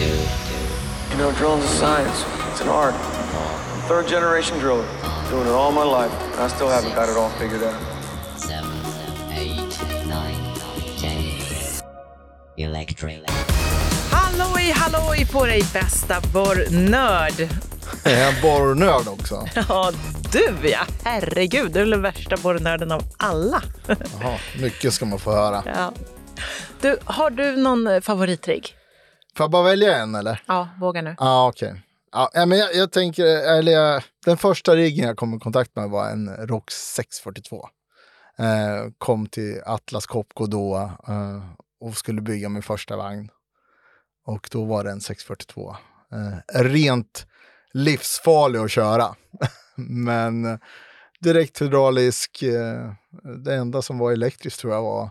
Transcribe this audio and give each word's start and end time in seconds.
You 0.00 1.16
know, 1.18 1.30
drilling's 1.32 1.64
a 1.64 1.68
science. 1.68 2.24
It's 2.50 2.62
an 2.62 2.68
art. 2.68 2.94
I'm 2.94 3.82
third 3.88 4.08
generation 4.08 4.58
driller. 4.58 4.86
Doing 5.30 5.46
it 5.46 5.52
all 5.52 5.72
my 5.72 5.84
life. 5.84 6.12
And 6.32 6.40
I 6.40 6.48
still 6.48 6.68
haven't 6.68 6.94
got 6.94 7.08
it 7.10 7.16
all 7.18 7.28
figured 7.38 7.62
out. 7.62 7.74
seven, 8.36 8.70
eight, 9.32 10.06
nine, 10.06 10.54
ten. 11.00 11.22
Electric. 12.56 13.20
Halloj, 14.10 14.72
halloj 14.74 15.26
på 15.32 15.46
dig 15.46 15.62
bästa 15.72 16.20
borrnörd! 16.32 17.48
Jag 18.04 18.12
är 18.12 18.28
en 18.28 18.42
borrnörd 18.42 19.08
också. 19.08 19.48
Ja, 19.68 19.92
du 20.32 20.68
ja! 20.68 20.78
Herregud, 21.04 21.72
du 21.72 21.80
är 21.80 21.86
den 21.86 22.02
värsta 22.02 22.36
borrnörden 22.36 22.92
av 22.92 23.02
alla. 23.16 23.62
Jaha, 23.86 24.38
mycket 24.60 24.92
ska 24.94 25.04
man 25.04 25.18
få 25.18 25.32
höra. 25.32 25.62
Ja. 25.66 25.92
Du, 26.80 26.98
har 27.04 27.30
du 27.30 27.56
någon 27.56 28.02
favoritrigg? 28.02 28.76
Får 29.36 29.44
jag 29.44 29.50
bara 29.50 29.62
välja 29.62 29.96
en 29.96 30.14
eller? 30.14 30.42
Ja, 30.46 30.68
våga 30.80 31.02
nu. 31.02 31.16
Ja, 31.18 31.48
okej. 31.48 31.82
Ja, 32.12 32.30
men 32.46 32.58
jag, 32.58 32.74
jag 32.74 32.92
tänker, 32.92 33.24
eller 33.26 33.72
jag, 33.72 34.02
den 34.24 34.36
första 34.36 34.76
riggen 34.76 35.06
jag 35.06 35.16
kom 35.16 35.34
i 35.34 35.38
kontakt 35.38 35.76
med 35.76 35.90
var 35.90 36.10
en 36.10 36.36
Rox 36.36 36.74
642. 36.74 37.68
Eh, 38.38 38.92
kom 38.98 39.26
till 39.26 39.62
Atlas 39.66 40.06
Copco 40.06 40.46
då 40.46 40.76
eh, 41.08 41.44
och 41.80 41.96
skulle 41.96 42.20
bygga 42.20 42.48
min 42.48 42.62
första 42.62 42.96
vagn. 42.96 43.28
Och 44.26 44.48
då 44.52 44.64
var 44.64 44.84
det 44.84 44.90
en 44.90 45.00
642. 45.00 45.76
Eh, 46.12 46.62
rent 46.62 47.26
livsfarlig 47.72 48.58
att 48.58 48.70
köra. 48.70 49.14
men 49.74 50.44
eh, 50.44 50.58
direkt 51.20 51.62
hydraulisk. 51.62 52.42
Eh, 52.42 52.92
det 53.44 53.54
enda 53.54 53.82
som 53.82 53.98
var 53.98 54.12
elektriskt 54.12 54.60
tror 54.60 54.72
jag 54.72 54.82
var 54.82 55.10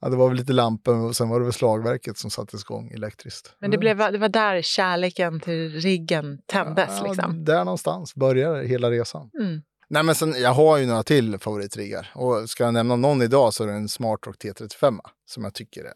Ja, 0.00 0.08
det 0.08 0.16
var 0.16 0.28
väl 0.28 0.36
lite 0.36 0.52
lampor 0.52 0.96
och 0.96 1.16
sen 1.16 1.28
var 1.28 1.38
det 1.38 1.44
väl 1.44 1.52
slagverket 1.52 2.18
som 2.18 2.30
sattes 2.30 2.62
igång 2.62 2.90
elektriskt. 2.90 3.54
Men 3.58 3.70
det, 3.70 3.78
blev, 3.78 3.98
det 3.98 4.18
var 4.18 4.28
där 4.28 4.62
kärleken 4.62 5.40
till 5.40 5.70
riggen 5.70 6.38
tändes 6.46 6.90
Ja, 6.98 7.06
liksom. 7.06 7.44
Där 7.44 7.64
någonstans 7.64 8.14
börjar 8.14 8.62
hela 8.62 8.90
resan. 8.90 9.30
Mm. 9.40 9.62
Nej, 9.88 10.02
men 10.02 10.14
sen, 10.14 10.34
jag 10.38 10.52
har 10.52 10.76
ju 10.76 10.86
några 10.86 11.02
till 11.02 11.38
favoritriggar. 11.38 12.10
Och 12.14 12.50
ska 12.50 12.64
jag 12.64 12.74
nämna 12.74 12.96
någon 12.96 13.22
idag 13.22 13.54
så 13.54 13.64
är 13.64 13.66
det 13.66 13.72
en 13.72 13.88
Smartrock 13.88 14.36
T35 14.36 14.98
som 15.26 15.44
jag 15.44 15.54
tycker 15.54 15.84
är... 15.84 15.92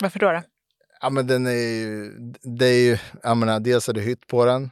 Varför 0.00 0.18
då? 0.18 0.32
då? 0.32 0.42
Ja, 1.00 1.10
men 1.10 1.26
den 1.26 1.46
är 1.46 1.50
ju... 1.50 2.12
Det 2.58 2.66
är 2.66 2.84
ju 2.84 2.98
jag 3.22 3.36
menar, 3.36 3.60
dels 3.60 3.88
är 3.88 3.92
det 3.92 4.00
hytt 4.00 4.26
på 4.26 4.44
den. 4.44 4.70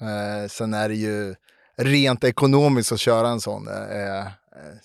Eh, 0.00 0.48
sen 0.48 0.74
är 0.74 0.88
det 0.88 0.94
ju 0.94 1.34
rent 1.76 2.24
ekonomiskt 2.24 2.92
att 2.92 3.00
köra 3.00 3.28
en 3.28 3.40
sån. 3.40 3.68
Eh, 3.68 4.20
eh, 4.20 4.26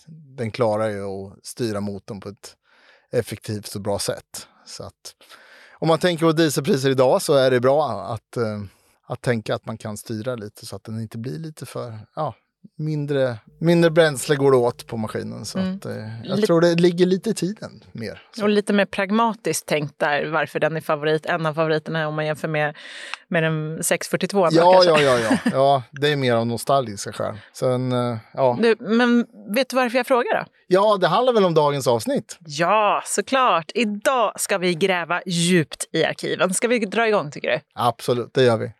den 0.08 0.52
klarar 0.52 0.90
ju 0.90 1.04
att 1.04 1.46
styra 1.46 1.82
motorn 1.82 2.20
på 2.20 2.30
ett 2.30 2.56
effektivt 3.16 3.76
och 3.76 3.82
bra 3.82 4.00
sätt. 4.00 4.48
Så 4.66 4.84
att, 4.84 5.16
om 5.74 5.88
man 5.88 6.00
tänker 6.00 6.26
på 6.26 6.32
dieselpriser 6.32 6.90
idag 6.90 7.22
så 7.22 7.34
är 7.34 7.52
det 7.52 7.60
bra 7.60 8.02
att, 8.02 8.38
eh, 8.38 8.62
att 9.08 9.22
tänka 9.22 9.56
att 9.56 9.66
man 9.66 9.78
kan 9.78 9.98
styra 9.98 10.36
lite 10.36 10.66
så 10.66 10.76
att 10.76 10.84
den 10.84 11.00
inte 11.00 11.18
blir 11.18 11.40
lite 11.40 11.66
för, 11.66 12.00
ja, 12.16 12.36
mindre, 12.78 13.38
mindre 13.60 13.90
bränsle 13.92 14.36
går 14.36 14.52
det 14.52 14.58
åt 14.58 14.88
på 14.88 14.98
maskinen. 14.98 15.46
Så 15.46 15.60
Mm. 15.60 15.76
att, 15.76 15.86
eh, 15.86 15.92
jag 16.24 16.36
Lite- 16.36 16.48
tror 16.48 16.62
det 16.62 16.76
ligger 16.76 17.06
lite 17.06 17.30
i 17.30 17.34
tiden 17.34 17.84
mer. 17.92 18.22
Så. 18.36 18.44
Och 18.44 18.50
lite 18.50 18.74
mer 18.74 18.86
pragmatiskt 18.86 19.66
tänkt 19.68 20.00
där 20.00 20.26
varför 20.32 20.60
den 20.60 20.78
är 20.78 20.82
favorit, 20.82 21.26
en 21.26 21.46
av 21.46 21.54
favoriterna 21.54 22.08
om 22.08 22.16
man 22.16 22.26
jämför 22.26 22.48
med, 22.48 22.76
med 23.28 23.44
den 23.44 23.84
642. 23.84 24.48
Ja, 24.52 24.84
ja, 24.86 25.00
ja, 25.02 25.20
ja, 25.20 25.38
ja. 25.52 25.84
Det 25.92 26.12
är 26.12 26.16
mer 26.16 26.34
av 26.36 26.48
nostalgiska 26.48 27.12
skäl. 27.14 27.36
Sen, 27.54 27.92
eh, 27.92 28.18
ja. 28.34 28.58
Du, 28.62 28.76
men 28.80 29.26
vet 29.56 29.70
du 29.70 29.76
varför 29.76 29.98
jag 29.98 30.08
frågar 30.08 30.40
då? 30.40 30.46
ja, 30.68 30.98
det 31.02 31.08
handlar 31.08 31.34
väl 31.34 31.46
om 31.46 31.54
dagens 31.54 31.88
avsnitt. 31.88 32.38
Ja, 32.46 33.02
såklart. 33.06 33.72
Idag 33.76 34.32
ska 34.40 34.58
vi 34.58 34.74
gräva 34.74 35.22
djupt 35.26 35.86
i 35.92 36.04
arkiven. 36.06 36.54
Ska 36.54 36.68
vi 36.68 36.80
dra 36.80 37.08
igång 37.08 37.32
tycker 37.32 37.52
du? 37.52 37.60
Absolut, 37.76 38.34
det 38.34 38.44
gör 38.44 38.58
vi. 38.58 38.72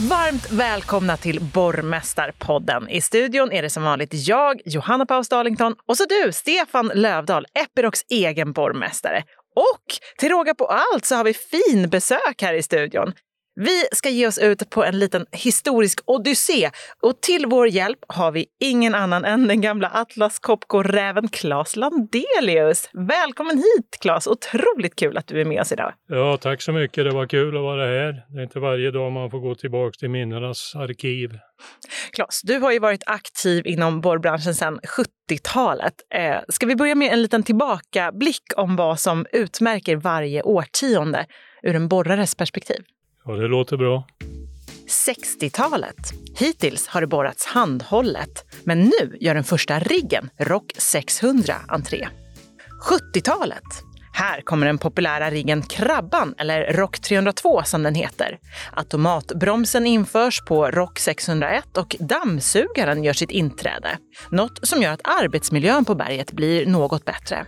Varmt 0.00 0.52
välkomna 0.52 1.16
till 1.16 1.40
Borgmästarpodden! 1.40 2.88
I 2.88 3.00
studion 3.00 3.52
är 3.52 3.62
det 3.62 3.70
som 3.70 3.82
vanligt 3.82 4.10
jag, 4.12 4.60
Johanna 4.64 5.06
Paus 5.06 5.28
Darlington, 5.28 5.74
och 5.88 5.96
så 5.96 6.04
du, 6.04 6.32
Stefan 6.32 6.90
Lövdahl, 6.94 7.46
Epirocs 7.54 8.00
egen 8.10 8.52
borgmästare. 8.52 9.22
Och 9.56 9.84
till 10.18 10.28
råga 10.28 10.54
på 10.54 10.66
allt 10.66 11.04
så 11.04 11.14
har 11.14 11.24
vi 11.24 11.34
fin 11.34 11.90
besök 11.90 12.42
här 12.42 12.54
i 12.54 12.62
studion. 12.62 13.12
Vi 13.56 13.84
ska 13.92 14.08
ge 14.08 14.26
oss 14.26 14.38
ut 14.38 14.70
på 14.70 14.84
en 14.84 14.98
liten 14.98 15.26
historisk 15.32 16.00
odyssé 16.04 16.70
och 17.02 17.20
till 17.20 17.46
vår 17.46 17.68
hjälp 17.68 17.98
har 18.08 18.32
vi 18.32 18.46
ingen 18.60 18.94
annan 18.94 19.24
än 19.24 19.48
den 19.48 19.60
gamla 19.60 19.90
Atlas 19.94 20.38
Copco-räven 20.38 21.28
Claes 21.28 21.76
Landelius. 21.76 22.90
Välkommen 22.92 23.56
hit 23.56 23.98
Claes! 24.00 24.26
Otroligt 24.26 24.96
kul 24.96 25.16
att 25.16 25.26
du 25.26 25.40
är 25.40 25.44
med 25.44 25.60
oss 25.60 25.72
idag. 25.72 25.92
Ja, 26.08 26.36
tack 26.36 26.62
så 26.62 26.72
mycket. 26.72 27.04
Det 27.04 27.10
var 27.10 27.26
kul 27.26 27.56
att 27.56 27.62
vara 27.62 27.86
här. 27.86 28.24
Det 28.28 28.38
är 28.38 28.42
inte 28.42 28.58
varje 28.58 28.90
dag 28.90 29.12
man 29.12 29.30
får 29.30 29.38
gå 29.38 29.54
tillbaka 29.54 29.98
till 29.98 30.10
minnenas 30.10 30.74
arkiv. 30.76 31.38
Claes, 32.12 32.40
du 32.42 32.58
har 32.58 32.72
ju 32.72 32.78
varit 32.78 33.02
aktiv 33.06 33.66
inom 33.66 34.00
borrbranschen 34.00 34.54
sedan 34.54 34.80
70-talet. 35.28 35.94
Eh, 36.14 36.36
ska 36.48 36.66
vi 36.66 36.76
börja 36.76 36.94
med 36.94 37.12
en 37.12 37.22
liten 37.22 37.42
tillbakablick 37.42 38.42
om 38.56 38.76
vad 38.76 39.00
som 39.00 39.26
utmärker 39.32 39.96
varje 39.96 40.42
årtionde 40.42 41.26
ur 41.62 41.74
en 41.74 41.88
borrares 41.88 42.34
perspektiv? 42.34 42.84
Ja, 43.26 43.32
det 43.32 43.48
låter 43.48 43.76
bra. 43.76 44.06
60-talet. 45.06 46.12
Hittills 46.38 46.86
har 46.86 47.00
det 47.00 47.06
borrats 47.06 47.46
handhållet, 47.46 48.44
men 48.64 48.80
nu 48.80 49.16
gör 49.20 49.34
den 49.34 49.44
första 49.44 49.78
riggen, 49.78 50.30
Rock 50.38 50.72
600, 50.78 51.54
entré. 51.68 52.08
70-talet. 52.90 53.62
Här 54.12 54.40
kommer 54.40 54.66
den 54.66 54.78
populära 54.78 55.30
riggen 55.30 55.62
Krabban, 55.62 56.34
eller 56.38 56.72
Rock 56.72 57.00
302 57.00 57.62
som 57.64 57.82
den 57.82 57.94
heter. 57.94 58.38
Automatbromsen 58.72 59.86
införs 59.86 60.44
på 60.44 60.70
Rock 60.70 60.98
601 60.98 61.76
och 61.76 61.96
dammsugaren 62.00 63.04
gör 63.04 63.12
sitt 63.12 63.30
inträde. 63.30 63.98
Något 64.30 64.66
som 64.66 64.82
gör 64.82 64.92
att 64.92 65.08
arbetsmiljön 65.22 65.84
på 65.84 65.94
berget 65.94 66.32
blir 66.32 66.66
något 66.66 67.04
bättre. 67.04 67.46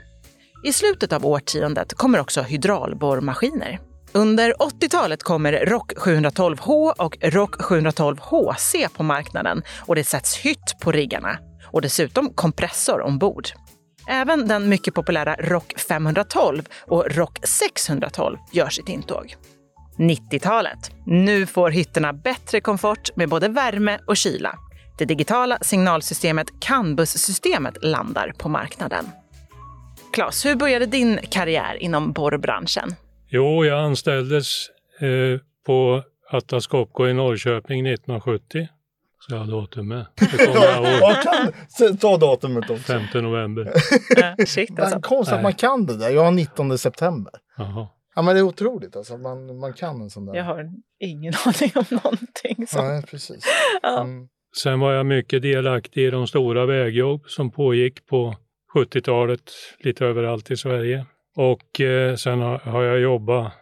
I 0.64 0.72
slutet 0.72 1.12
av 1.12 1.26
årtiondet 1.26 1.94
kommer 1.94 2.20
också 2.20 2.42
hydraulborrmaskiner. 2.42 3.78
Under 4.16 4.52
80-talet 4.52 5.22
kommer 5.22 5.52
Rock 5.52 5.92
712H 5.92 6.92
och 6.98 7.16
Rock 7.22 7.56
712HC 7.56 8.88
på 8.88 9.02
marknaden 9.02 9.62
och 9.80 9.94
det 9.94 10.04
sätts 10.04 10.36
hytt 10.36 10.76
på 10.80 10.92
riggarna 10.92 11.38
och 11.64 11.82
dessutom 11.82 12.30
kompressor 12.34 13.00
ombord. 13.00 13.48
Även 14.08 14.48
den 14.48 14.68
mycket 14.68 14.94
populära 14.94 15.34
Rock 15.34 15.74
512 15.88 16.62
och 16.86 17.04
Rock 17.10 17.38
612 17.46 18.36
gör 18.52 18.68
sitt 18.68 18.88
intåg. 18.88 19.36
90-talet. 19.98 20.90
Nu 21.06 21.46
får 21.46 21.70
hytterna 21.70 22.12
bättre 22.12 22.60
komfort 22.60 23.16
med 23.16 23.28
både 23.28 23.48
värme 23.48 23.98
och 24.06 24.16
kyla. 24.16 24.54
Det 24.98 25.04
digitala 25.04 25.58
signalsystemet 25.62 26.60
Canbus-systemet 26.60 27.74
landar 27.82 28.32
på 28.38 28.48
marknaden. 28.48 29.10
Claes, 30.12 30.44
hur 30.46 30.54
började 30.54 30.86
din 30.86 31.18
karriär 31.30 31.82
inom 31.82 32.12
borrbranschen? 32.12 32.94
Jo, 33.36 33.64
jag 33.64 33.78
anställdes 33.84 34.68
eh, 35.00 35.40
på 35.66 36.02
Atlas 36.30 36.66
Copco 36.66 37.06
i 37.08 37.14
Norrköping 37.14 37.86
1970. 37.86 38.68
Så 39.18 39.34
jag 39.34 39.38
har 39.38 39.60
datumet. 39.60 40.06
Det 40.14 40.46
kommer 40.46 40.64
jag 40.66 40.76
ihåg. 40.84 41.00
Jag 41.00 41.22
kan 41.22 41.48
s- 41.48 42.00
ta 42.00 42.16
datumet 42.16 42.70
också. 42.70 42.82
5 42.82 43.02
november. 43.24 43.72
Shit 44.46 44.70
Men 44.70 44.82
alltså. 44.84 45.00
konstigt 45.00 45.36
att 45.36 45.42
man 45.42 45.52
kan 45.54 45.86
det 45.86 45.98
där. 45.98 46.10
Jag 46.10 46.24
har 46.24 46.30
19 46.30 46.78
september. 46.78 47.32
Jaha. 47.56 47.88
Ja, 48.14 48.22
men 48.22 48.34
det 48.34 48.40
är 48.40 48.42
otroligt 48.42 48.96
alltså. 48.96 49.16
Man, 49.16 49.58
man 49.58 49.72
kan 49.72 50.00
en 50.00 50.10
sån 50.10 50.26
där. 50.26 50.34
Jag 50.34 50.44
har 50.44 50.70
ingen 51.00 51.32
aning 51.46 51.72
om 51.74 51.84
någonting. 51.90 52.66
Så. 52.68 52.82
Nej, 52.82 53.02
precis. 53.02 53.44
Ja. 53.82 54.00
Mm. 54.00 54.28
Sen 54.62 54.80
var 54.80 54.92
jag 54.92 55.06
mycket 55.06 55.42
delaktig 55.42 56.02
i 56.06 56.10
de 56.10 56.26
stora 56.26 56.66
vägjobb 56.66 57.24
som 57.26 57.50
pågick 57.50 58.06
på 58.06 58.34
70-talet 58.74 59.40
lite 59.78 60.04
överallt 60.06 60.50
i 60.50 60.56
Sverige. 60.56 61.06
Och 61.36 61.80
eh, 61.80 62.14
sen 62.14 62.40
har, 62.40 62.58
har 62.58 62.82
jag 62.82 63.00
jobbat 63.00 63.52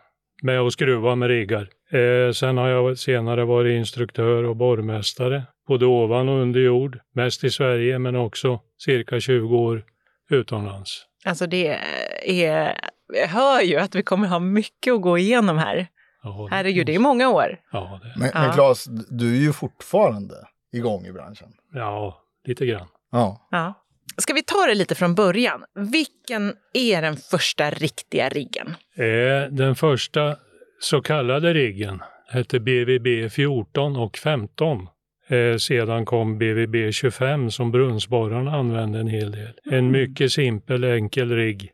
med 0.43 0.61
att 0.61 0.73
skruva 0.73 1.15
med 1.15 1.29
riggar. 1.29 1.69
Eh, 1.91 2.33
sen 2.33 2.57
har 2.57 2.69
jag 2.69 2.99
senare 2.99 3.45
varit 3.45 3.79
instruktör 3.79 4.45
och 4.45 4.57
borrmästare, 4.57 5.43
både 5.69 5.87
ovan 5.87 6.29
och 6.29 6.41
under 6.41 6.61
jord. 6.61 6.99
Mest 7.15 7.45
i 7.45 7.51
Sverige 7.51 7.99
men 7.99 8.17
också 8.17 8.61
cirka 8.79 9.21
20 9.21 9.57
år 9.57 9.85
utomlands. 10.31 11.07
Alltså 11.25 11.47
det 11.47 11.79
är... 12.25 12.79
Jag 13.13 13.29
hör 13.29 13.61
ju 13.61 13.77
att 13.77 13.95
vi 13.95 14.03
kommer 14.03 14.29
ha 14.29 14.39
mycket 14.39 14.95
att 14.95 15.03
gå 15.03 15.19
igenom 15.19 15.59
här. 15.59 15.87
Ja, 16.23 16.49
Herregud, 16.51 16.87
det 16.87 16.95
är 16.95 16.99
många 16.99 17.29
år. 17.29 17.61
Ja, 17.73 18.01
det, 18.03 18.21
Men, 18.21 18.31
men 18.35 18.53
Claes, 18.53 18.85
du 19.11 19.37
är 19.37 19.41
ju 19.41 19.53
fortfarande 19.53 20.35
igång 20.73 21.07
i 21.07 21.13
branschen. 21.13 21.49
ja, 21.73 22.21
lite 22.45 22.67
grann. 22.67 22.87
Ja. 23.13 23.49
Ja. 23.51 23.75
Ska 24.19 24.33
vi 24.35 24.43
ta 24.43 24.67
det 24.67 24.75
lite 24.75 24.95
från 24.95 25.15
början? 25.15 25.65
Vilken 25.93 26.53
är 26.75 27.03
den 27.03 27.17
första 27.17 27.71
riktiga 27.71 28.29
riggen? 28.29 28.67
Eh, 28.97 29.51
den 29.51 29.75
första 29.77 30.37
så 30.81 31.01
kallade 31.03 31.55
riggen 31.55 32.03
hette 32.29 32.61
BVB 32.61 33.29
14 33.33 33.97
och 33.97 34.17
15. 34.19 34.89
Eh, 35.29 35.57
sedan 35.57 36.05
kom 36.05 36.39
BVB 36.39 36.93
25 36.93 37.51
som 37.51 37.71
brunnsborrarna 37.71 38.51
använde 38.51 38.99
en 38.99 39.09
hel 39.09 39.33
del. 39.33 39.53
En 39.71 39.91
mycket 39.91 40.33
simpel 40.33 40.85
enkel 40.85 41.31
rigg 41.37 41.71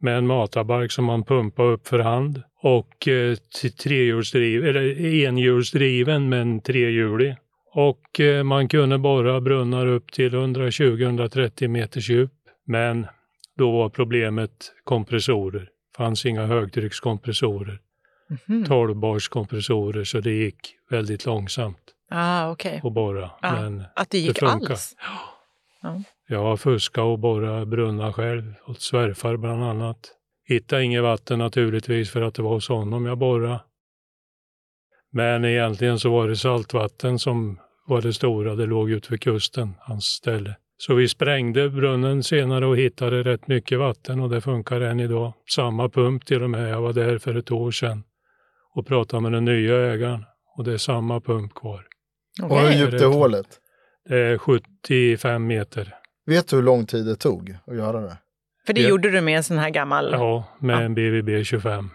med 0.00 0.18
en 0.18 0.26
matarbalk 0.26 0.92
som 0.92 1.04
man 1.04 1.24
pumpade 1.24 1.72
upp 1.72 1.88
för 1.88 1.98
hand 1.98 2.42
och 2.62 3.08
eh, 3.08 3.34
t- 3.36 3.70
trehjulsdriv, 3.70 4.64
eller 4.66 5.00
enhjulsdriven 5.24 6.28
men 6.28 6.60
trehjulig. 6.60 7.36
Och 7.78 8.20
eh, 8.20 8.42
man 8.44 8.68
kunde 8.68 8.98
borra 8.98 9.40
brunnar 9.40 9.86
upp 9.86 10.12
till 10.12 10.34
120-130 10.34 11.68
meters 11.68 12.10
djup. 12.10 12.32
Men 12.64 13.06
då 13.56 13.72
var 13.72 13.88
problemet 13.88 14.72
kompressorer. 14.84 15.68
fanns 15.96 16.26
inga 16.26 16.46
högtryckskompressorer. 16.46 17.80
Mhm. 18.46 18.64
12-bars 18.64 19.28
så 20.04 20.20
det 20.20 20.30
gick 20.30 20.74
väldigt 20.90 21.26
långsamt 21.26 21.78
Ah, 22.10 22.50
okej. 22.50 22.80
att 22.84 22.92
borra. 22.92 23.30
Ja, 23.42 23.52
Men 23.60 23.84
Att 23.96 24.10
det 24.10 24.18
gick 24.18 24.38
funkar. 24.38 24.70
alls? 24.70 24.96
Ja. 25.82 26.02
jag 26.28 26.42
har 26.42 26.56
fuskat 26.56 27.02
och 27.04 27.18
borrat 27.18 27.68
brunnar 27.68 28.12
själv, 28.12 28.54
åt 28.66 28.80
svärfar 28.80 29.36
bland 29.36 29.64
annat. 29.64 29.98
Hittade 30.48 30.84
inget 30.84 31.02
vatten 31.02 31.38
naturligtvis 31.38 32.10
för 32.10 32.22
att 32.22 32.34
det 32.34 32.42
var 32.42 32.50
hos 32.54 32.68
honom 32.68 33.06
jag 33.06 33.18
borrade. 33.18 33.60
Men 35.10 35.44
egentligen 35.44 35.98
så 35.98 36.10
var 36.10 36.28
det 36.28 36.36
saltvatten 36.36 37.18
som 37.18 37.58
var 37.88 38.02
det 38.02 38.12
stora, 38.12 38.54
det 38.54 38.66
låg 38.66 38.90
ut 38.90 39.10
vid 39.10 39.20
kusten, 39.20 39.74
hans 39.80 40.04
ställe. 40.04 40.56
Så 40.80 40.94
vi 40.94 41.08
sprängde 41.08 41.68
brunnen 41.70 42.22
senare 42.22 42.66
och 42.66 42.76
hittade 42.76 43.22
rätt 43.22 43.48
mycket 43.48 43.78
vatten 43.78 44.20
och 44.20 44.30
det 44.30 44.40
funkar 44.40 44.80
än 44.80 45.00
idag. 45.00 45.32
Samma 45.54 45.88
pump 45.88 46.26
till 46.26 46.42
och 46.42 46.50
med, 46.50 46.70
jag 46.70 46.80
var 46.80 46.92
där 46.92 47.18
för 47.18 47.34
ett 47.34 47.50
år 47.50 47.70
sedan 47.70 48.02
och 48.74 48.86
pratade 48.86 49.22
med 49.22 49.32
den 49.32 49.44
nya 49.44 49.92
ägaren 49.92 50.24
och 50.56 50.64
det 50.64 50.72
är 50.72 50.76
samma 50.78 51.20
pump 51.20 51.54
kvar. 51.54 51.84
Och 52.42 52.60
hur 52.60 52.70
djupt 52.70 53.02
är 53.02 53.06
hålet? 53.06 53.46
Det 54.08 54.18
är 54.18 54.38
75 54.38 55.46
meter. 55.46 55.94
Vet 56.26 56.48
du 56.48 56.56
hur 56.56 56.62
lång 56.62 56.86
tid 56.86 57.06
det 57.06 57.16
tog 57.16 57.56
att 57.66 57.76
göra 57.76 58.00
det? 58.00 58.16
För 58.66 58.72
det 58.72 58.80
Ja. 58.80 58.88
gjorde 58.88 59.10
du 59.10 59.20
med 59.20 59.36
en 59.36 59.44
sån 59.44 59.58
här 59.58 59.70
gammal? 59.70 60.08
Ja, 60.12 60.44
med 60.60 60.76
Ja. 60.76 60.80
en 60.80 60.94
BVB 60.94 61.44
25. 61.44 61.90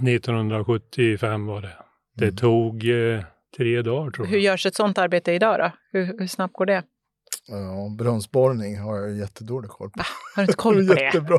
1975 0.00 1.46
var 1.46 1.60
det. 1.62 1.72
Det 2.16 2.24
Mm. 2.24 2.36
tog 2.36 2.88
eh, 2.88 3.20
tre 3.58 3.82
dagar 3.82 4.10
tror 4.10 4.26
Hur 4.26 4.36
jag. 4.36 4.42
görs 4.42 4.66
ett 4.66 4.74
sånt 4.74 4.98
arbete 4.98 5.32
idag 5.32 5.58
då? 5.58 5.70
Hur, 5.98 6.18
hur 6.18 6.26
snabbt 6.26 6.54
går 6.54 6.66
det? 6.66 6.82
Ja, 7.48 7.96
brunnsborrning 7.98 8.78
har 8.78 8.96
jag 8.96 9.16
jättedålig 9.18 9.70
koll 9.70 9.90
på. 9.90 10.02
Har 10.34 10.42
du 10.42 10.42
inte 10.42 10.54
koll 10.56 10.88
på 10.88 10.94
det? 10.94 11.00
Jättebra. 11.04 11.38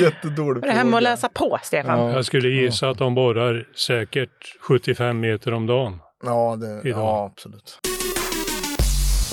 Jättedålig 0.00 0.60
Var 0.60 0.68
det 0.68 0.74
hemma 0.74 0.96
och 0.96 1.02
läsa 1.02 1.28
på, 1.28 1.58
Stefan? 1.62 1.98
Ja. 1.98 2.12
Jag 2.12 2.24
skulle 2.24 2.48
gissa 2.48 2.88
att 2.88 2.98
de 2.98 3.14
borrar 3.14 3.68
säkert 3.76 4.56
75 4.60 5.20
meter 5.20 5.54
om 5.54 5.66
dagen. 5.66 5.98
Ja, 6.24 6.56
det, 6.56 6.88
Idag. 6.88 7.00
ja, 7.00 7.30
absolut. 7.32 7.78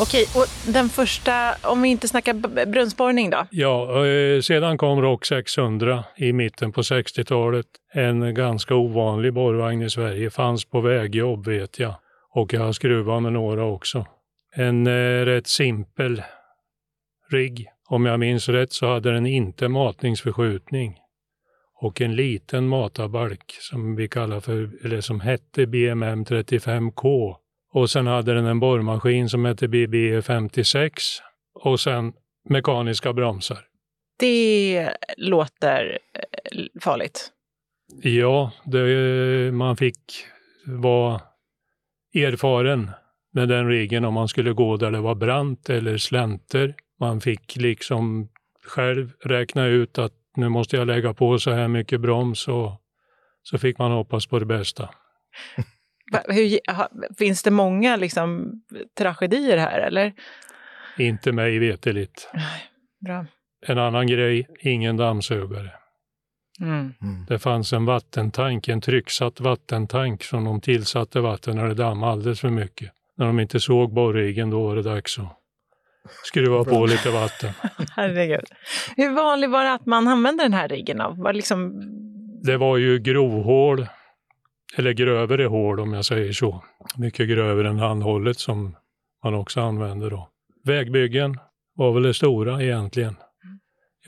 Okej, 0.01 0.25
och 0.35 0.71
den 0.73 0.89
första, 0.89 1.55
om 1.63 1.81
vi 1.81 1.89
inte 1.89 2.07
snackar 2.07 2.33
brunnsborrning 2.65 3.29
då? 3.29 3.45
Ja, 3.51 4.05
eh, 4.07 4.41
sedan 4.41 4.77
kom 4.77 5.01
Rock 5.01 5.25
600 5.25 6.03
i 6.17 6.33
mitten 6.33 6.71
på 6.71 6.81
60-talet. 6.81 7.65
En 7.93 8.33
ganska 8.33 8.75
ovanlig 8.75 9.33
borrvagn 9.33 9.81
i 9.81 9.89
Sverige. 9.89 10.29
Fanns 10.29 10.65
på 10.65 10.81
vägjobb 10.81 11.47
vet 11.47 11.79
jag. 11.79 11.95
Och 12.39 12.53
jag 12.53 12.61
har 12.61 12.71
skruvat 12.71 13.23
med 13.23 13.33
några 13.33 13.65
också. 13.65 14.05
En 14.55 14.87
eh, 14.87 15.25
rätt 15.25 15.47
simpel 15.47 16.23
rigg. 17.31 17.67
Om 17.89 18.05
jag 18.05 18.19
minns 18.19 18.49
rätt 18.49 18.73
så 18.73 18.87
hade 18.87 19.11
den 19.11 19.25
inte 19.25 19.67
matningsförskjutning. 19.67 20.97
Och 21.81 22.01
en 22.01 22.15
liten 22.15 22.67
matarbalk 22.67 23.57
som 23.59 23.95
vi 23.95 24.07
kallar 24.07 24.39
för, 24.39 24.85
eller 24.85 25.01
som 25.01 25.19
hette 25.19 25.67
BMM 25.67 26.25
35K. 26.25 27.35
Och 27.71 27.89
sen 27.89 28.07
hade 28.07 28.33
den 28.33 28.45
en 28.45 28.59
borrmaskin 28.59 29.29
som 29.29 29.45
hette 29.45 29.67
BB 29.67 30.21
56. 30.21 31.03
Och 31.53 31.79
sen 31.79 32.13
mekaniska 32.49 33.13
bromsar. 33.13 33.59
Det 34.19 34.89
låter 35.17 35.99
eh, 36.13 36.81
farligt. 36.81 37.31
Ja, 38.01 38.51
det, 38.65 39.51
man 39.53 39.77
fick 39.77 39.99
vara 40.65 41.21
erfaren 42.13 42.91
med 43.33 43.49
den 43.49 43.67
regeln 43.67 44.05
om 44.05 44.13
man 44.13 44.27
skulle 44.27 44.53
gå 44.53 44.77
där 44.77 44.91
det 44.91 44.99
var 44.99 45.15
brant 45.15 45.69
eller 45.69 45.97
slänter. 45.97 46.75
Man 46.99 47.21
fick 47.21 47.55
liksom 47.55 48.29
själv 48.65 49.11
räkna 49.23 49.65
ut 49.65 49.97
att 49.97 50.13
nu 50.35 50.49
måste 50.49 50.75
jag 50.75 50.87
lägga 50.87 51.13
på 51.13 51.39
så 51.39 51.51
här 51.51 51.67
mycket 51.67 52.01
broms 52.01 52.47
och 52.47 52.71
så 53.43 53.57
fick 53.57 53.77
man 53.77 53.91
hoppas 53.91 54.27
på 54.27 54.39
det 54.39 54.45
bästa. 54.45 54.89
Hur, 56.27 56.59
finns 57.17 57.43
det 57.43 57.51
många 57.51 57.95
liksom, 57.95 58.51
tragedier 58.97 59.57
här 59.57 59.79
eller? 59.79 60.13
Inte 60.97 61.31
mig 61.31 61.59
veteligt. 61.59 62.29
Bra. 62.99 63.25
En 63.67 63.77
annan 63.77 64.07
grej, 64.07 64.47
ingen 64.59 64.97
dammsugare. 64.97 65.71
Mm. 66.61 66.93
Mm. 67.01 67.25
Det 67.27 67.39
fanns 67.39 67.73
en 67.73 67.85
vattentank, 67.85 68.67
en 68.67 68.81
trycksatt 68.81 69.39
vattentank 69.39 70.23
som 70.23 70.43
de 70.43 70.61
tillsatte 70.61 71.19
vatten 71.19 71.55
när 71.55 71.67
det 71.67 71.73
dammade 71.73 72.11
alldeles 72.11 72.39
för 72.39 72.49
mycket. 72.49 72.91
När 73.17 73.25
de 73.25 73.39
inte 73.39 73.59
såg 73.59 73.93
borriggen 73.93 74.49
då 74.49 74.67
var 74.67 74.75
det 74.75 74.81
dags 74.81 75.19
att 75.19 75.39
skruva 76.23 76.63
på 76.63 76.85
lite 76.85 77.09
vatten. 77.09 77.53
Herregud. 77.95 78.45
Hur 78.97 79.15
vanligt 79.15 79.49
var 79.49 79.63
det 79.63 79.73
att 79.73 79.85
man 79.85 80.07
använde 80.07 80.43
den 80.43 80.53
här 80.53 80.67
riggen? 80.67 80.97
Då? 80.97 81.15
Var 81.17 81.33
det 81.33 81.37
liksom, 81.37 81.81
Det 82.43 82.57
var 82.57 82.77
ju 82.77 82.99
grovhål, 82.99 83.87
eller 84.77 84.91
grövre 84.91 85.45
hål 85.45 85.79
om 85.79 85.93
jag 85.93 86.05
säger 86.05 86.31
så. 86.31 86.63
Mycket 86.97 87.29
grövre 87.29 87.69
än 87.69 87.79
handhållet 87.79 88.39
som 88.39 88.75
man 89.23 89.33
också 89.33 89.61
använde 89.61 90.09
då. 90.09 90.29
Vägbyggen 90.63 91.39
var 91.75 91.91
väl 91.91 92.03
det 92.03 92.13
stora 92.13 92.63
egentligen. 92.63 93.15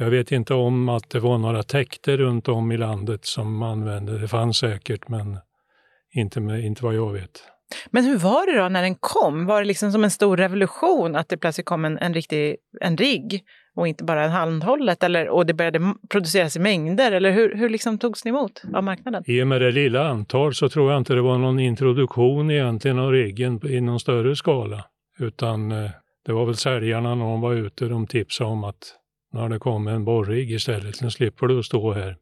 Jag 0.02 0.10
vet 0.10 0.32
inte 0.32 0.54
om 0.54 0.90
att 0.90 1.10
det 1.10 1.20
var 1.20 1.38
några 1.38 1.64
täkter 1.64 2.18
runt 2.18 2.48
om 2.48 2.72
i 2.72 2.78
landet 2.78 3.26
som 3.26 3.64
använde 3.64 4.18
det. 4.18 4.28
fanns 4.28 4.58
säkert, 4.58 5.08
men 5.08 5.38
inte, 6.14 6.40
med, 6.40 6.66
inte 6.66 6.84
vad 6.84 6.96
jag 6.96 7.14
vet. 7.14 7.44
men 7.92 8.06
hur 8.06 8.18
var 8.18 8.46
det 8.54 8.62
då 8.62 8.70
när 8.70 8.82
den 8.82 8.96
kom? 8.96 9.46
Var 9.46 9.62
det 9.62 9.68
liksom 9.68 9.92
som 9.92 10.04
en 10.04 10.12
stor 10.12 10.38
revolution 10.38 11.16
att 11.16 11.30
det 11.30 11.38
plötsligt 11.38 11.66
kom 11.66 11.86
en, 11.86 11.98
en 11.98 12.14
riktig 12.14 12.56
en 12.82 12.98
rigg 12.98 13.44
och 13.76 13.88
inte 13.88 14.04
bara 14.04 14.24
en 14.24 14.32
handhållet? 14.32 15.04
Eller, 15.04 15.30
och 15.30 15.46
det 15.46 15.54
började 15.54 15.94
produceras 16.10 16.56
i 16.56 16.60
mängder? 16.60 17.12
Eller 17.12 17.32
hur, 17.32 17.56
hur 17.56 17.70
liksom 17.70 17.98
togs 17.98 18.26
ni 18.26 18.30
emot 18.30 18.64
av 18.74 18.84
marknaden? 18.84 19.24
I 19.28 19.44
och 19.44 19.48
med 19.48 19.62
det 19.62 19.72
lilla 19.72 20.08
antal 20.08 20.54
så 20.54 20.70
tror 20.70 20.92
jag 20.92 21.02
inte 21.02 21.14
det 21.14 21.22
var 21.22 21.38
någon 21.38 21.60
introduktion 21.60 22.52
egentligen 22.52 23.00
av 23.00 23.12
riggen 23.12 23.68
i 23.68 23.82
någon 23.82 24.00
större 24.00 24.36
skala. 24.36 24.86
Utan 25.20 25.72
eh, 25.72 25.92
det 26.26 26.34
var 26.34 26.46
väl 26.46 26.56
säljarna 26.56 27.16
när 27.16 27.26
de 27.26 27.42
var 27.42 27.54
ute, 27.54 27.86
de 27.86 28.08
tipsade 28.08 28.50
om 28.50 28.64
att 28.64 28.98
när 29.32 29.50
det 29.50 29.60
kommer 29.60 29.92
en 29.92 30.06
borrigg 30.06 30.52
istället, 30.52 31.02
nu 31.02 31.12
slipper 31.12 31.48
du 31.48 31.64
stå 31.64 31.94
här 31.94 32.18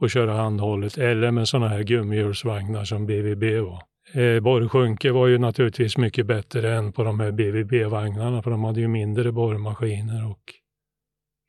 och 0.00 0.10
köra 0.10 0.32
handhållet. 0.32 0.98
Eller 0.98 1.30
med 1.30 1.48
sådana 1.48 1.68
här 1.68 1.82
gummihjulsvagnar 1.82 2.84
som 2.84 3.06
BVB 3.06 3.60
var. 3.60 3.82
Eh, 4.12 4.40
borrsjunke 4.40 5.12
var 5.12 5.26
ju 5.26 5.38
naturligtvis 5.38 5.96
mycket 5.96 6.26
bättre 6.26 6.74
än 6.74 6.92
på 6.92 7.04
de 7.04 7.20
här 7.20 7.32
BVB-vagnarna 7.32 8.42
för 8.42 8.50
de 8.50 8.64
hade 8.64 8.80
ju 8.80 8.88
mindre 8.88 9.32
borrmaskiner 9.32 10.30
och 10.30 10.54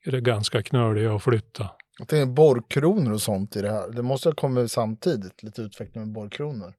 är 0.05 0.19
ganska 0.19 0.63
knöliga 0.63 1.15
att 1.15 1.23
flytta. 1.23 1.69
Jag 1.99 2.07
tänker 2.07 2.33
borrkronor 2.33 3.13
och 3.13 3.21
sånt 3.21 3.55
i 3.55 3.61
det 3.61 3.71
här. 3.71 3.91
Det 3.91 4.01
måste 4.01 4.29
ha 4.29 4.33
kommit 4.35 4.71
samtidigt, 4.71 5.43
lite 5.43 5.61
utveckling 5.61 6.03
med 6.03 6.13
borrkronor. 6.13 6.73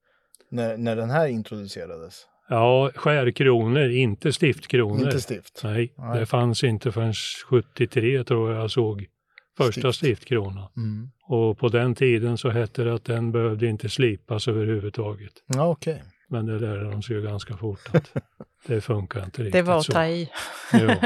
När, 0.51 0.77
när 0.77 0.97
den 0.97 1.11
här 1.11 1.29
introducerades. 1.29 2.27
Ja, 2.49 2.91
skärkronor, 2.95 3.89
inte 3.91 4.33
stiftkronor. 4.33 5.05
Inte 5.05 5.21
stift. 5.21 5.61
Nej, 5.65 5.93
Nej. 5.99 6.21
det 6.21 6.27
fanns 6.27 6.65
inte 6.65 6.93
förrän 6.93 7.13
73 7.49 8.25
tror 8.25 8.53
jag 8.53 8.63
jag 8.63 8.71
såg 8.71 9.07
första 9.59 9.93
Stift. 9.93 9.99
stiftkronan. 9.99 10.69
Mm. 10.77 11.11
Och 11.23 11.59
på 11.59 11.69
den 11.69 11.95
tiden 11.95 12.39
så 12.39 12.51
hette 12.51 12.85
det 12.85 12.95
att 12.95 13.05
den 13.05 13.33
behövde 13.33 13.67
inte 13.67 13.89
slipas 13.89 14.49
överhuvudtaget. 14.49 15.33
Ja, 15.47 15.69
okej. 15.69 16.03
Men 16.29 16.47
det 16.47 16.59
lärde 16.59 16.91
de 16.91 17.03
sig 17.03 17.17
ju 17.17 17.23
ganska 17.23 17.57
fort 17.57 17.81
att 17.93 18.13
det 18.67 18.81
funkar 18.81 19.25
inte 19.25 19.43
riktigt 19.43 19.53
Det 19.53 19.63
var 19.63 19.79
att 19.79 19.85
så. 19.85 19.93
ta 19.93 20.07
i. 20.07 20.31
Ja. 20.73 20.79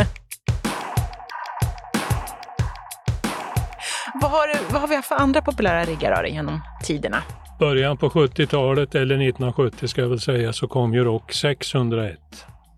Vad 4.20 4.30
har, 4.30 4.72
vad 4.72 4.80
har 4.80 4.88
vi 4.88 4.96
haft 4.96 5.08
för 5.08 5.14
andra 5.14 5.42
populära 5.42 5.84
riggar 5.84 6.24
genom 6.26 6.60
tiderna? 6.84 7.22
Början 7.62 7.96
på 7.96 8.08
70-talet, 8.08 8.94
eller 8.94 9.14
1970 9.14 9.88
ska 9.88 10.00
jag 10.00 10.08
väl 10.08 10.20
säga, 10.20 10.52
så 10.52 10.68
kom 10.68 10.94
ju 10.94 11.04
Rock 11.04 11.32
601. 11.32 12.18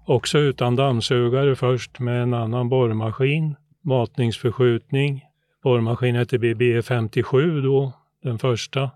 Också 0.06 0.38
utan 0.38 0.76
dammsugare 0.76 1.56
först 1.56 1.98
med 1.98 2.22
en 2.22 2.34
annan 2.34 2.68
borrmaskin, 2.68 3.56
matningsförskjutning. 3.84 5.24
Borrmaskin 5.62 6.16
hette 6.16 6.38
BB 6.38 6.82
57 6.82 7.60
då, 7.60 7.92
den 8.22 8.38
första. 8.38 8.90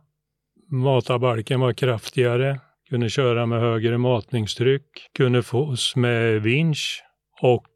Matarbalken 0.71 1.61
var 1.61 1.73
kraftigare, 1.73 2.61
kunde 2.88 3.11
köra 3.11 3.47
med 3.47 3.61
högre 3.61 3.99
matningstryck, 3.99 5.11
kunde 5.14 5.42
fås 5.42 5.97
med 5.97 6.42
vinsch 6.42 7.02
och 7.42 7.68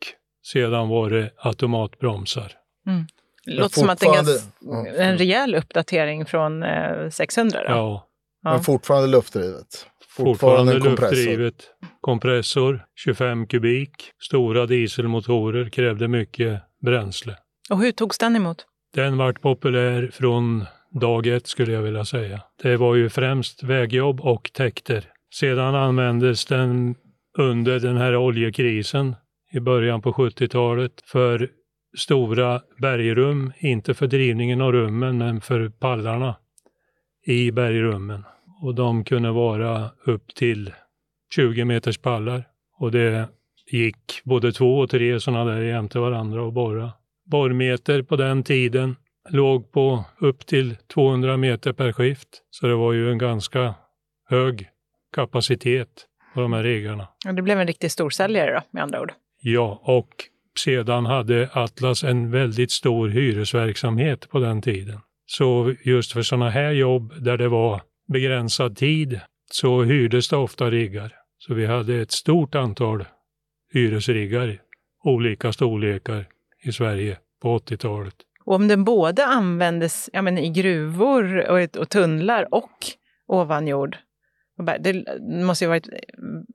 sedan 0.42 0.88
var 0.88 1.10
det 1.10 1.30
automatbromsar. 1.38 2.52
Mm. 2.86 3.06
Det 3.46 3.52
låter 3.52 3.74
som 3.80 3.90
att 3.90 3.98
det 4.00 4.06
är 4.06 4.10
en, 4.10 4.14
ganska, 4.24 4.32
fortfarande- 4.48 4.90
ja, 4.90 5.04
en 5.04 5.18
rejäl 5.18 5.54
uppdatering 5.54 6.26
från 6.26 6.62
eh, 6.62 7.08
600. 7.10 7.58
Då. 7.64 7.70
Ja, 7.70 8.08
Ja. 8.44 8.50
Men 8.52 8.60
fortfarande 8.60 9.08
luftdrivet. 9.08 9.86
Fortfarande 10.16 10.80
kompressor. 10.80 11.16
luftdrivet. 11.16 11.54
Kompressor, 12.00 12.84
25 12.96 13.46
kubik. 13.46 13.90
Stora 14.22 14.66
dieselmotorer 14.66 15.68
krävde 15.68 16.08
mycket 16.08 16.62
bränsle. 16.84 17.36
Och 17.70 17.80
hur 17.82 17.92
togs 17.92 18.18
den 18.18 18.36
emot? 18.36 18.66
Den 18.94 19.16
vart 19.18 19.40
populär 19.40 20.10
från 20.12 20.64
dag 21.00 21.26
ett 21.26 21.46
skulle 21.46 21.72
jag 21.72 21.82
vilja 21.82 22.04
säga. 22.04 22.40
Det 22.62 22.76
var 22.76 22.94
ju 22.94 23.08
främst 23.08 23.62
vägjobb 23.62 24.20
och 24.20 24.50
täkter. 24.52 25.04
Sedan 25.34 25.74
användes 25.74 26.44
den 26.46 26.94
under 27.38 27.80
den 27.80 27.96
här 27.96 28.16
oljekrisen 28.16 29.16
i 29.52 29.60
början 29.60 30.02
på 30.02 30.12
70-talet 30.12 30.92
för 31.04 31.48
stora 31.96 32.60
bergrum, 32.78 33.52
inte 33.58 33.94
för 33.94 34.06
drivningen 34.06 34.60
av 34.60 34.72
rummen 34.72 35.18
men 35.18 35.40
för 35.40 35.68
pallarna 35.68 36.36
i 37.26 37.50
bergrummen. 37.50 38.24
Och 38.62 38.74
de 38.74 39.04
kunde 39.04 39.30
vara 39.30 39.90
upp 40.04 40.34
till 40.34 40.72
20 41.34 41.64
meters 41.64 41.98
pallar 41.98 42.44
och 42.78 42.90
det 42.90 43.28
gick 43.70 44.20
både 44.24 44.52
två 44.52 44.78
och 44.78 44.90
tre 44.90 45.20
sådana 45.20 45.44
där 45.44 45.60
jämte 45.60 45.98
varandra 45.98 46.42
och 46.42 46.52
borra. 46.52 46.92
Borrmeter 47.24 48.02
på 48.02 48.16
den 48.16 48.42
tiden 48.42 48.96
låg 49.28 49.72
på 49.72 50.04
upp 50.18 50.46
till 50.46 50.76
200 50.76 51.36
meter 51.36 51.72
per 51.72 51.92
skift, 51.92 52.28
så 52.50 52.66
det 52.66 52.74
var 52.74 52.92
ju 52.92 53.10
en 53.10 53.18
ganska 53.18 53.74
hög 54.28 54.68
kapacitet 55.14 56.06
på 56.34 56.40
de 56.40 56.52
här 56.52 56.62
riggarna. 56.62 57.08
Ja, 57.24 57.32
det 57.32 57.42
blev 57.42 57.60
en 57.60 57.66
riktig 57.66 57.90
storsäljare 57.90 58.54
då, 58.54 58.60
med 58.70 58.82
andra 58.82 59.00
ord. 59.00 59.12
Ja, 59.40 59.80
och 59.82 60.08
sedan 60.58 61.06
hade 61.06 61.48
Atlas 61.52 62.04
en 62.04 62.30
väldigt 62.30 62.70
stor 62.70 63.08
hyresverksamhet 63.08 64.30
på 64.30 64.38
den 64.38 64.62
tiden. 64.62 65.00
Så 65.26 65.74
just 65.84 66.12
för 66.12 66.22
sådana 66.22 66.50
här 66.50 66.70
jobb 66.72 67.12
där 67.20 67.36
det 67.36 67.48
var 67.48 67.82
begränsad 68.08 68.76
tid 68.76 69.20
så 69.50 69.82
hyrdes 69.82 70.28
det 70.28 70.36
ofta 70.36 70.70
riggar. 70.70 71.12
Så 71.38 71.54
vi 71.54 71.66
hade 71.66 71.94
ett 71.94 72.12
stort 72.12 72.54
antal 72.54 73.04
hyresriggar, 73.72 74.58
olika 75.04 75.52
storlekar 75.52 76.26
i 76.62 76.72
Sverige 76.72 77.18
på 77.42 77.58
80-talet. 77.58 78.14
Och 78.44 78.54
om 78.54 78.68
den 78.68 78.84
både 78.84 79.26
användes 79.26 80.10
ja, 80.12 80.22
men 80.22 80.38
i 80.38 80.48
gruvor 80.48 81.50
och, 81.50 81.76
och 81.76 81.88
tunnlar 81.88 82.54
och 82.54 82.86
ovan 83.26 83.66
jord, 83.66 83.96
det 84.80 85.04
måste 85.44 85.64
ju 85.64 85.68
varit 85.68 85.88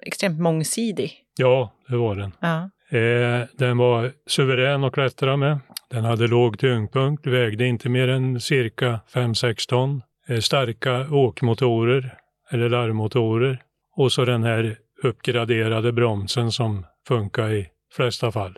extremt 0.02 0.40
mångsidig. 0.40 1.14
Ja, 1.38 1.74
det 1.88 1.98
var 1.98 2.16
den. 2.16 2.32
Ja. 2.40 2.70
Eh, 2.90 3.48
den 3.58 3.78
var 3.78 4.12
suverän 4.28 4.84
att 4.84 4.94
klättra 4.94 5.38
med. 5.38 5.60
Den 5.90 6.06
hade 6.06 6.28
låg 6.28 6.60
tyngdpunkt, 6.60 7.28
vägde 7.28 7.66
inte 7.68 7.90
mer 7.90 8.08
än 8.08 8.42
cirka 8.42 9.00
5-6 9.14 9.70
ton. 9.70 10.02
Eh, 10.28 10.40
starka 10.40 11.08
åkmotorer, 11.12 12.18
eller 12.52 12.70
larmmotorer. 12.70 13.62
Och 13.96 14.12
så 14.12 14.26
den 14.26 14.44
här 14.44 14.78
uppgraderade 15.04 15.92
bromsen 15.92 16.52
som 16.52 16.86
funkar 17.08 17.50
i 17.54 17.68
flesta 17.96 18.32
fall. 18.32 18.58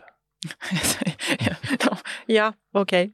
ja, 2.26 2.52
okej. 2.74 3.12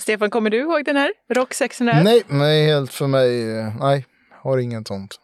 Stefan, 0.00 0.30
kommer 0.30 0.50
du 0.50 0.56
ihåg 0.60 0.84
den 0.84 0.96
här? 0.96 1.12
Rock 1.34 1.54
600? 1.54 2.02
Nej, 2.02 2.22
nej, 2.28 2.66
helt 2.66 2.92
för 2.92 3.06
mig. 3.06 3.58
eh, 3.58 3.76
Nej, 3.80 4.06
har 4.42 4.58
inget 4.58 4.88
sånt. 4.88 5.16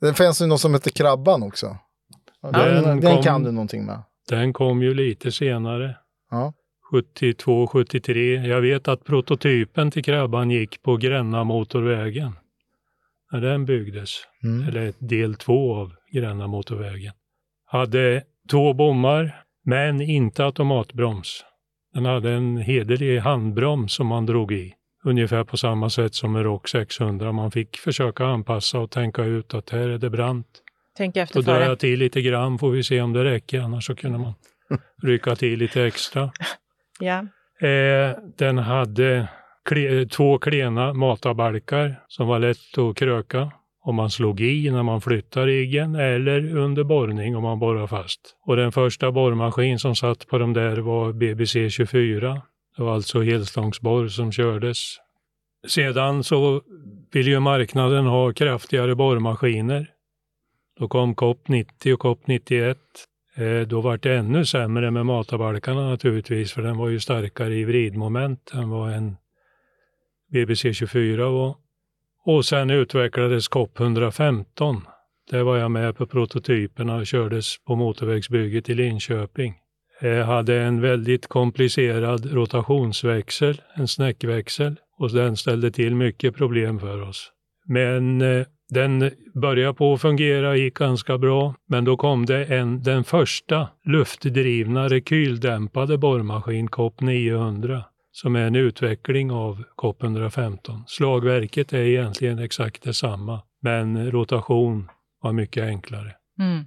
Det 0.00 0.14
finns 0.14 0.42
ju 0.42 0.46
något 0.46 0.60
som 0.60 0.74
heter 0.74 0.90
Krabban 0.90 1.42
också. 1.42 1.76
Den 2.42 2.52
den, 2.52 3.00
den 3.00 3.14
kom- 3.14 3.22
kan 3.22 3.42
du 3.44 3.50
någonting 3.52 3.86
med. 3.86 4.02
Den 4.28 4.52
kom 4.52 4.82
ju 4.82 4.94
lite 4.94 5.32
senare. 5.32 5.96
Ja. 6.30 6.52
72, 6.90 7.66
73. 7.66 8.34
Jag 8.34 8.60
vet 8.60 8.88
att 8.88 9.04
prototypen 9.04 9.90
till 9.90 10.04
Krabban 10.04 10.50
gick 10.50 10.82
på 10.82 10.96
Gränna 10.96 11.44
motorvägen. 11.44 12.32
När 13.32 13.40
den 13.40 13.64
byggdes. 13.64 14.10
Mm. 14.44 14.68
Eller 14.68 14.92
del 14.98 15.34
två 15.34 15.74
av 15.74 15.92
Gränna 16.12 16.46
motorvägen. 16.46 17.12
Hade 17.66 18.22
två 18.50 18.72
bommar, 18.72 19.42
men 19.64 20.00
inte 20.00 20.44
automatbroms. 20.44 21.44
Den 21.94 22.04
hade 22.04 22.32
en 22.32 22.56
hederlig 22.56 23.18
handbroms 23.18 23.92
som 23.92 24.06
man 24.06 24.26
drog 24.26 24.52
i. 24.52 24.74
Ungefär 25.04 25.44
på 25.44 25.56
samma 25.56 25.90
sätt 25.90 26.14
som 26.14 26.32
med 26.32 26.42
Rock 26.42 26.68
600. 26.68 27.32
Man 27.32 27.50
fick 27.50 27.76
försöka 27.76 28.26
anpassa 28.26 28.78
och 28.78 28.90
tänka 28.90 29.24
ut 29.24 29.54
att 29.54 29.70
här 29.70 29.88
är 29.88 29.98
det 29.98 30.10
brant. 30.10 30.62
Tänk 30.98 31.16
efter 31.16 31.42
Då 31.42 31.52
drar 31.52 31.60
jag 31.60 31.78
till 31.78 31.98
lite 31.98 32.22
grann 32.22 32.58
får 32.58 32.70
vi 32.70 32.82
se 32.82 33.00
om 33.00 33.12
det 33.12 33.24
räcker. 33.24 33.60
Annars 33.60 33.86
så 33.86 33.94
kunde 33.94 34.18
man 34.18 34.34
rycka 35.02 35.36
till 35.36 35.58
lite 35.58 35.82
extra. 35.82 36.30
Ja. 37.00 37.18
Eh, 37.68 38.16
den 38.38 38.58
hade 38.58 39.28
kle- 39.70 40.08
två 40.08 40.38
klena 40.38 40.92
matarbalkar 40.92 42.00
som 42.08 42.26
var 42.26 42.38
lätt 42.38 42.78
att 42.78 42.96
kröka 42.96 43.52
om 43.84 43.94
man 43.94 44.10
slog 44.10 44.40
i 44.40 44.70
när 44.70 44.82
man 44.82 45.00
flyttade 45.00 45.46
riggen 45.46 45.94
eller 45.94 46.56
under 46.56 46.84
borrning 46.84 47.36
om 47.36 47.42
man 47.42 47.58
borrade 47.58 47.88
fast. 47.88 48.20
Och 48.46 48.56
den 48.56 48.72
första 48.72 49.12
borrmaskin 49.12 49.78
som 49.78 49.96
satt 49.96 50.26
på 50.26 50.38
de 50.38 50.52
där 50.52 50.76
var 50.76 51.12
BBC 51.12 51.70
24. 51.70 52.42
Det 52.76 52.82
var 52.82 52.94
alltså 52.94 53.20
helstångsborr 53.20 54.08
som 54.08 54.32
kördes. 54.32 54.96
Sedan 55.68 56.24
så 56.24 56.62
ville 57.12 57.30
ju 57.30 57.40
marknaden 57.40 58.06
ha 58.06 58.32
kraftigare 58.32 58.94
borrmaskiner. 58.94 59.90
Då 60.78 60.88
kom 60.88 61.14
COP 61.14 61.48
90 61.48 61.94
och 61.94 62.00
COP 62.00 62.26
91. 62.26 62.78
Eh, 63.36 63.60
då 63.60 63.80
var 63.80 63.98
det 63.98 64.16
ännu 64.16 64.44
sämre 64.44 64.90
med 64.90 65.06
matarbalkarna 65.06 65.90
naturligtvis, 65.90 66.52
för 66.52 66.62
den 66.62 66.76
var 66.76 66.88
ju 66.88 67.00
starkare 67.00 67.54
i 67.54 67.64
vridmoment 67.64 68.50
än 68.54 68.70
vad 68.70 68.92
en 68.92 69.16
BBC 70.32 70.74
24 70.74 71.30
var. 71.30 71.54
Och 72.24 72.44
sen 72.44 72.70
utvecklades 72.70 73.48
COP 73.48 73.80
115. 73.80 74.80
Där 75.30 75.42
var 75.42 75.56
jag 75.56 75.70
med 75.70 75.96
på 75.96 76.06
prototyperna 76.06 76.96
och 76.96 77.06
kördes 77.06 77.64
på 77.64 77.76
motorvägsbygget 77.76 78.68
i 78.68 78.74
Linköping. 78.74 79.54
Jag 80.00 80.24
hade 80.24 80.62
en 80.62 80.80
väldigt 80.80 81.26
komplicerad 81.26 82.32
rotationsväxel, 82.32 83.62
en 83.74 83.88
snäckväxel, 83.88 84.76
och 84.98 85.12
den 85.12 85.36
ställde 85.36 85.70
till 85.70 85.94
mycket 85.94 86.34
problem 86.34 86.80
för 86.80 87.02
oss. 87.02 87.32
Men 87.66 88.20
eh, 88.20 88.46
den 88.70 89.10
började 89.34 89.74
på 89.74 89.94
att 89.94 90.00
fungera, 90.00 90.56
gick 90.56 90.74
ganska 90.74 91.18
bra, 91.18 91.54
men 91.68 91.84
då 91.84 91.96
kom 91.96 92.26
det 92.26 92.44
en, 92.44 92.82
den 92.82 93.04
första 93.04 93.68
luftdrivna 93.84 94.88
rekyldämpade 94.88 95.98
borrmaskin, 95.98 96.68
COP 96.68 97.00
900, 97.00 97.84
som 98.12 98.36
är 98.36 98.46
en 98.46 98.56
utveckling 98.56 99.30
av 99.30 99.64
COP 99.76 100.02
115. 100.02 100.84
Slagverket 100.86 101.72
är 101.72 101.78
egentligen 101.78 102.38
exakt 102.38 102.82
detsamma, 102.82 103.42
men 103.62 104.10
rotation 104.10 104.90
var 105.22 105.32
mycket 105.32 105.64
enklare. 105.64 106.14
Mm. 106.40 106.64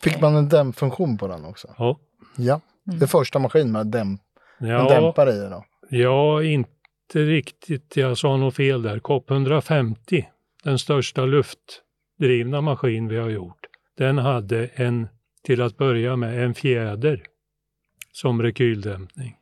Fick 0.00 0.20
man 0.20 0.36
en 0.36 0.48
dämpfunktion 0.48 1.18
på 1.18 1.28
den 1.28 1.44
också? 1.44 1.68
Ja, 1.78 1.98
Ja. 2.36 2.60
Det 2.84 3.04
är 3.04 3.06
första 3.06 3.38
maskin 3.38 3.72
med 3.72 3.86
dämp 3.86 4.20
en 4.58 4.68
ja, 4.68 4.88
dämpare 4.88 5.30
i 5.30 5.48
då. 5.50 5.64
ja 5.90 6.42
inte 6.42 6.68
riktigt, 7.14 7.96
jag 7.96 8.18
sa 8.18 8.36
nog 8.36 8.54
fel 8.54 8.82
där. 8.82 8.98
COP 8.98 9.30
150, 9.30 10.28
den 10.64 10.78
största 10.78 11.24
luftdrivna 11.24 12.60
maskin 12.60 13.08
vi 13.08 13.16
har 13.16 13.30
gjort, 13.30 13.66
den 13.98 14.18
hade 14.18 14.66
en, 14.66 15.08
till 15.42 15.62
att 15.62 15.76
börja 15.76 16.16
med, 16.16 16.44
en 16.44 16.54
fjäder 16.54 17.22
som 18.12 18.42
rekyldämpning. 18.42 19.36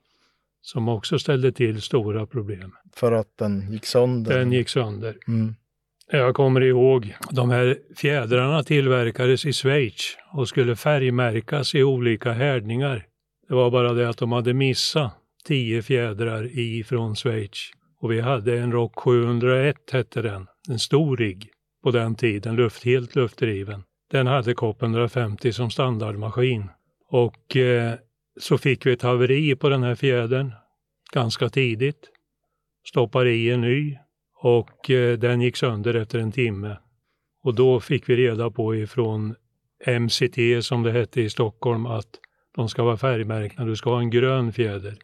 Som 0.61 0.89
också 0.89 1.19
ställde 1.19 1.53
till 1.53 1.83
stora 1.83 2.27
problem. 2.27 2.73
För 2.95 3.13
att 3.13 3.39
den 3.39 3.73
gick 3.73 3.87
sönder. 3.87 4.39
Den 4.39 4.53
gick 4.53 4.69
sönder. 4.69 5.17
Mm. 5.29 5.55
Jag 6.11 6.35
kommer 6.35 6.61
ihåg, 6.61 7.17
de 7.31 7.51
här 7.51 7.79
fjädrarna 7.97 8.63
tillverkades 8.63 9.47
i 9.47 9.53
Schweiz 9.53 10.17
och 10.33 10.49
skulle 10.49 10.77
färgmärkas 10.77 11.75
i 11.75 11.83
olika 11.83 12.33
härdningar. 12.33 13.07
Det 13.49 13.55
var 13.55 13.71
bara 13.71 13.93
det 13.93 14.09
att 14.09 14.19
de 14.19 14.33
hade 14.33 14.55
missat 14.55 15.13
tio 15.45 15.83
fjädrar 15.83 16.59
ifrån 16.59 17.17
Schweiz. 17.17 17.71
Och 18.01 18.13
vi 18.13 18.21
hade 18.21 18.59
en 18.59 18.73
Rock 18.73 18.99
701 18.99 19.77
hette 19.93 20.23
den, 20.23 20.47
en 20.69 20.79
stor 20.79 21.17
rigg 21.17 21.49
på 21.83 21.91
den 21.91 22.15
tiden, 22.15 22.57
luft, 22.57 22.85
helt 22.85 23.17
luftdriven. 23.17 23.83
Den 24.11 24.27
hade 24.27 24.55
COP 24.55 24.83
150 24.83 25.53
som 25.53 25.71
standardmaskin. 25.71 26.71
Och 27.09 27.57
eh, 27.57 27.95
så 28.41 28.59
fick 28.59 28.87
vi 28.87 28.93
ett 28.93 29.03
haveri 29.03 29.57
på 29.57 29.69
den 29.69 29.83
här 29.83 29.95
fjädern 29.95 30.53
ganska 31.13 31.49
tidigt. 31.49 32.11
Stoppade 32.89 33.31
i 33.31 33.51
en 33.51 33.61
ny 33.61 33.99
och 34.41 34.91
eh, 34.91 35.19
den 35.19 35.41
gick 35.41 35.57
sönder 35.57 35.95
efter 35.95 36.19
en 36.19 36.33
timme. 36.33 36.77
Och 37.43 37.55
då 37.55 37.81
fick 37.81 38.09
vi 38.09 38.17
reda 38.17 38.51
på 38.51 38.77
ifrån 38.77 39.35
MCT 40.01 40.65
som 40.65 40.83
det 40.83 40.93
hette 40.93 41.21
i 41.21 41.31
Stockholm 41.31 41.87
att 41.87 42.09
de 42.55 42.69
ska 42.69 42.83
vara 42.83 42.97
färgmärkta. 42.97 43.65
Du 43.65 43.77
ska 43.77 43.91
ha 43.91 43.99
en 43.99 44.11
grön 44.11 44.53
fjäder. 44.53 44.99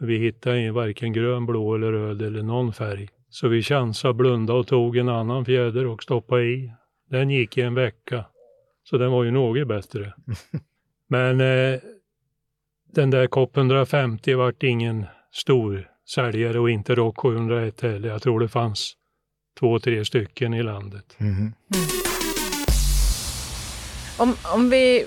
Vi 0.00 0.18
hittade 0.18 0.72
varken 0.72 1.12
grön, 1.12 1.46
blå 1.46 1.74
eller 1.74 1.92
röd 1.92 2.22
eller 2.22 2.42
någon 2.42 2.72
färg. 2.72 3.08
Så 3.34 3.48
vi 3.48 3.62
chansade, 3.62 4.14
blundade 4.14 4.58
och 4.58 4.66
tog 4.66 4.96
en 4.96 5.08
annan 5.08 5.44
fjäder 5.44 5.86
och 5.86 6.02
stoppade 6.02 6.44
i. 6.44 6.72
Den 7.10 7.30
gick 7.30 7.58
i 7.58 7.60
en 7.60 7.74
vecka. 7.74 8.24
Så 8.84 8.98
den 8.98 9.12
var 9.12 9.24
ju 9.24 9.30
något 9.30 9.68
bättre. 9.68 10.14
Men 11.08 11.40
eh, 11.40 11.80
den 12.94 13.10
där 13.10 13.26
COP 13.26 13.56
150 13.56 14.34
vart 14.34 14.62
ingen 14.62 15.06
stor 15.32 15.88
säljare 16.14 16.58
och 16.58 16.70
inte 16.70 16.94
Rock 16.94 17.18
701 17.18 17.80
heller. 17.80 18.08
Jag 18.08 18.22
tror 18.22 18.40
det 18.40 18.48
fanns 18.48 18.96
två, 19.60 19.78
tre 19.78 20.04
stycken 20.04 20.54
i 20.54 20.62
landet. 20.62 21.16
Mhm. 21.18 21.52
Om, 24.18 24.34
om 24.54 24.70
vi 24.70 25.06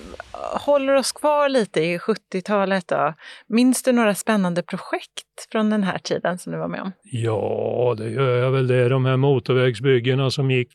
håller 0.66 0.94
oss 0.94 1.12
kvar 1.12 1.50
lite 1.50 1.82
i 1.82 1.98
70-talet 1.98 2.88
då. 2.88 3.14
Minns 3.48 3.84
du 3.84 3.92
några 3.92 4.16
spännande 4.16 4.64
projekt 4.64 5.48
från 5.52 5.70
den 5.70 5.84
här 5.84 5.98
tiden 5.98 6.38
som 6.38 6.52
du 6.52 6.60
var 6.60 6.68
med 6.68 6.82
om? 6.82 6.92
Ja, 7.04 7.96
det 7.98 8.10
gör 8.10 8.38
jag 8.38 8.52
väl 8.52 8.68
det. 8.68 8.90
De 8.90 9.06
här 9.06 9.18
motorvägsbyggena 9.18 10.32
som 10.32 10.52
gick 10.52 10.74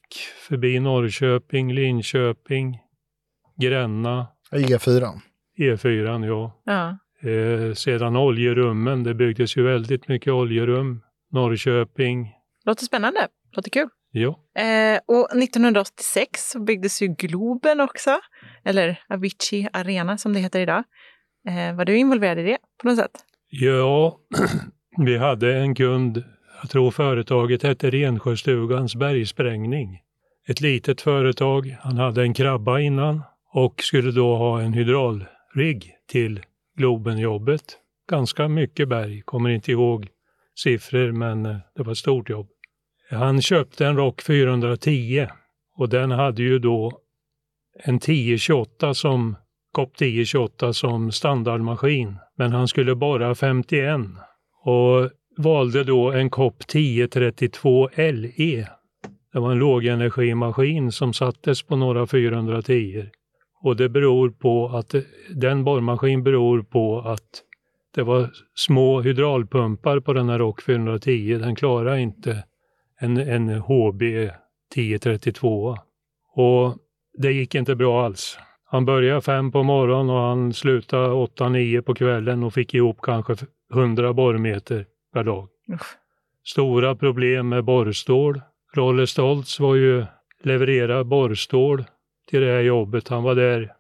förbi 0.49 0.81
Norrköping, 0.81 1.73
Linköping, 1.75 2.79
Gränna, 3.61 4.27
E4. 4.53 5.11
E4, 5.59 6.27
ja. 6.27 6.63
Ja. 6.65 6.99
Eh, 7.31 7.75
sedan 7.75 8.17
oljerummen, 8.17 9.03
det 9.03 9.15
byggdes 9.15 9.57
ju 9.57 9.63
väldigt 9.63 10.09
mycket 10.09 10.33
oljerum. 10.33 11.03
Norrköping, 11.33 12.35
Låter 12.65 12.85
spännande. 12.85 13.29
Låter 13.57 13.71
kul. 13.71 13.89
Ja. 14.13 14.29
Eh, 14.63 15.01
och 15.07 15.43
1986 15.43 16.51
så 16.51 16.61
byggdes 16.61 17.03
ju 17.03 17.07
Globen 17.07 17.81
också. 17.81 18.19
Eller 18.65 19.01
Avicii 19.09 19.69
Arena 19.73 20.19
som 20.19 20.33
det 20.33 20.41
heter 20.41 20.61
idag. 20.61 20.85
Eh, 21.49 21.77
var 21.77 21.85
du 21.85 21.97
involverad 21.97 22.39
i 22.39 22.43
det 22.43 22.59
på 22.83 22.89
något 22.89 22.97
sätt? 22.97 23.25
Ja, 23.49 24.19
vi 24.99 25.17
hade 25.17 25.57
en 25.57 25.75
kund, 25.75 26.25
jag 26.61 26.71
tror 26.71 26.91
företaget 26.91 27.63
hette 27.63 27.91
Rensjöstugans 27.91 28.97
bergsprängning. 28.97 30.01
Ett 30.49 30.61
litet 30.61 31.01
företag, 31.01 31.77
han 31.81 31.97
hade 31.97 32.23
en 32.23 32.35
krabba 32.35 32.81
innan 32.81 33.23
och 33.53 33.83
skulle 33.83 34.11
då 34.11 34.37
ha 34.37 34.61
en 34.61 34.73
hydraulrigg 34.73 35.91
till 36.09 36.41
Globenjobbet. 36.77 37.79
Ganska 38.11 38.49
mycket 38.49 38.89
berg, 38.89 39.23
kommer 39.23 39.51
inte 39.51 39.73
ihåg 39.73 40.09
siffror 40.55 41.13
men 41.13 41.47
eh, 41.47 41.57
det 41.77 41.83
var 41.83 41.93
ett 41.93 41.99
stort 41.99 42.31
jobb. 42.31 42.49
Han 43.13 43.43
köpte 43.43 43.87
en 43.87 43.97
Rock 43.97 44.23
410 44.23 45.27
och 45.77 45.89
den 45.89 46.11
hade 46.11 46.43
ju 46.43 46.59
då 46.59 47.01
en 47.85 47.97
1028 47.97 48.95
som 48.95 49.37
COP 49.73 49.95
1028 49.97 50.73
som 50.73 51.13
standardmaskin. 51.13 52.17
Men 52.37 52.53
han 52.53 52.69
skulle 52.69 52.95
borra 52.95 53.35
51 53.35 54.01
och 54.65 55.11
valde 55.37 55.85
då 55.85 56.13
en 56.13 56.31
COP 56.31 56.61
1032 56.61 57.89
LE. 57.97 58.67
Det 59.33 59.39
var 59.39 59.53
en 59.53 59.59
lågenergimaskin 59.59 60.93
som 60.93 61.13
sattes 61.13 61.63
på 61.63 61.77
några 61.77 62.07
410. 62.07 63.07
Och 63.63 63.77
det 63.77 63.89
beror 63.89 64.31
på 64.31 64.69
att 64.69 64.95
den 65.31 65.65
borrmaskin 65.65 66.23
beror 66.23 66.63
på 66.63 67.01
att 67.01 67.43
det 67.95 68.03
var 68.03 68.31
små 68.55 69.01
hydraulpumpar 69.01 70.01
på 70.01 70.13
den 70.13 70.29
här 70.29 70.39
Rock 70.39 70.63
410. 70.63 71.39
Den 71.39 71.57
klarar 71.57 71.97
inte 71.97 72.45
en, 73.03 73.17
en 73.17 73.49
HB 73.49 74.03
1032. 74.03 75.77
Och 76.35 76.77
det 77.19 77.33
gick 77.33 77.55
inte 77.55 77.75
bra 77.75 78.05
alls. 78.05 78.39
Han 78.65 78.85
började 78.85 79.21
fem 79.21 79.53
på 79.53 79.63
morgonen 79.63 80.11
och 80.11 80.23
han 80.23 80.53
slutade 80.53 81.13
åtta, 81.13 81.49
nio 81.49 81.83
på 81.83 81.95
kvällen 81.95 82.43
och 82.43 82.55
fick 82.55 82.75
ihop 82.75 82.99
kanske 83.03 83.37
100 83.73 84.13
borrmeter 84.13 84.87
per 85.13 85.25
dag. 85.25 85.49
Usch. 85.73 85.97
Stora 86.45 86.97
problem 86.97 87.49
med 87.49 87.65
borrstål. 87.65 88.41
Rolle 88.75 89.07
Stoltz 89.07 89.61
var 89.61 89.75
ju 89.75 90.05
leverera 90.43 91.05
borrstål 91.05 91.85
till 92.29 92.41
det 92.41 92.53
här 92.53 92.61
jobbet. 92.61 93.09
Han 93.09 93.23
var 93.23 93.35
där 93.35 93.73